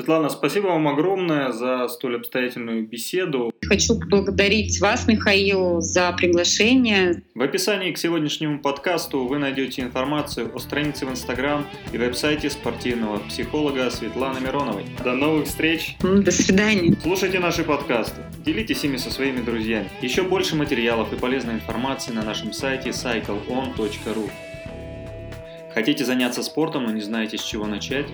Светлана, 0.00 0.30
спасибо 0.30 0.68
вам 0.68 0.88
огромное 0.88 1.52
за 1.52 1.86
столь 1.88 2.16
обстоятельную 2.16 2.86
беседу. 2.86 3.52
Хочу 3.60 3.98
поблагодарить 3.98 4.80
вас, 4.80 5.06
Михаил, 5.06 5.82
за 5.82 6.10
приглашение. 6.12 7.22
В 7.34 7.42
описании 7.42 7.92
к 7.92 7.98
сегодняшнему 7.98 8.60
подкасту 8.60 9.26
вы 9.26 9.36
найдете 9.36 9.82
информацию 9.82 10.50
о 10.56 10.58
странице 10.58 11.04
в 11.04 11.10
Инстаграм 11.10 11.66
и 11.92 11.98
веб-сайте 11.98 12.48
спортивного 12.48 13.18
психолога 13.18 13.90
Светланы 13.90 14.40
Мироновой. 14.40 14.86
До 15.04 15.12
новых 15.12 15.46
встреч! 15.46 15.96
До 16.00 16.30
свидания! 16.30 16.96
Слушайте 17.02 17.38
наши 17.38 17.62
подкасты, 17.62 18.22
делитесь 18.42 18.82
ими 18.82 18.96
со 18.96 19.10
своими 19.10 19.42
друзьями. 19.42 19.90
Еще 20.00 20.22
больше 20.22 20.56
материалов 20.56 21.12
и 21.12 21.16
полезной 21.16 21.56
информации 21.56 22.12
на 22.12 22.22
нашем 22.22 22.54
сайте 22.54 22.88
cycleon.ru 22.88 24.30
Хотите 25.74 26.04
заняться 26.04 26.42
спортом, 26.42 26.84
но 26.84 26.90
не 26.90 27.00
знаете 27.00 27.38
с 27.38 27.42
чего 27.42 27.66
начать? 27.66 28.06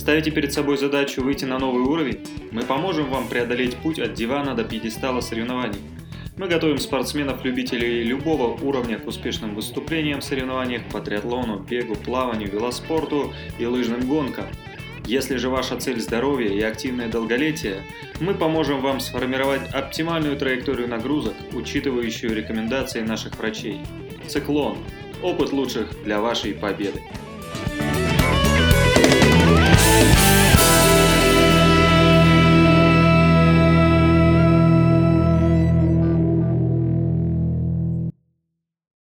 Ставите 0.00 0.30
перед 0.30 0.50
собой 0.50 0.78
задачу 0.78 1.22
выйти 1.22 1.44
на 1.44 1.58
новый 1.58 1.82
уровень? 1.82 2.20
Мы 2.52 2.62
поможем 2.62 3.10
вам 3.10 3.28
преодолеть 3.28 3.76
путь 3.76 3.98
от 3.98 4.14
дивана 4.14 4.54
до 4.54 4.64
пьедестала 4.64 5.20
соревнований. 5.20 5.78
Мы 6.38 6.48
готовим 6.48 6.78
спортсменов-любителей 6.78 8.02
любого 8.02 8.58
уровня 8.62 8.98
к 8.98 9.06
успешным 9.06 9.54
выступлениям 9.54 10.22
в 10.22 10.24
соревнованиях 10.24 10.84
по 10.90 11.02
триатлону, 11.02 11.58
бегу, 11.58 11.96
плаванию, 11.96 12.50
велоспорту 12.50 13.34
и 13.58 13.66
лыжным 13.66 14.08
гонкам. 14.08 14.46
Если 15.04 15.36
же 15.36 15.50
ваша 15.50 15.76
цель 15.76 16.00
здоровье 16.00 16.48
и 16.48 16.62
активное 16.62 17.08
долголетие, 17.08 17.82
мы 18.20 18.32
поможем 18.32 18.80
вам 18.80 19.00
сформировать 19.00 19.68
оптимальную 19.74 20.38
траекторию 20.38 20.88
нагрузок, 20.88 21.34
учитывающую 21.52 22.34
рекомендации 22.34 23.02
наших 23.02 23.36
врачей. 23.36 23.80
Циклон. 24.26 24.78
Опыт 25.22 25.52
лучших 25.52 26.02
для 26.04 26.22
вашей 26.22 26.54
победы. 26.54 27.02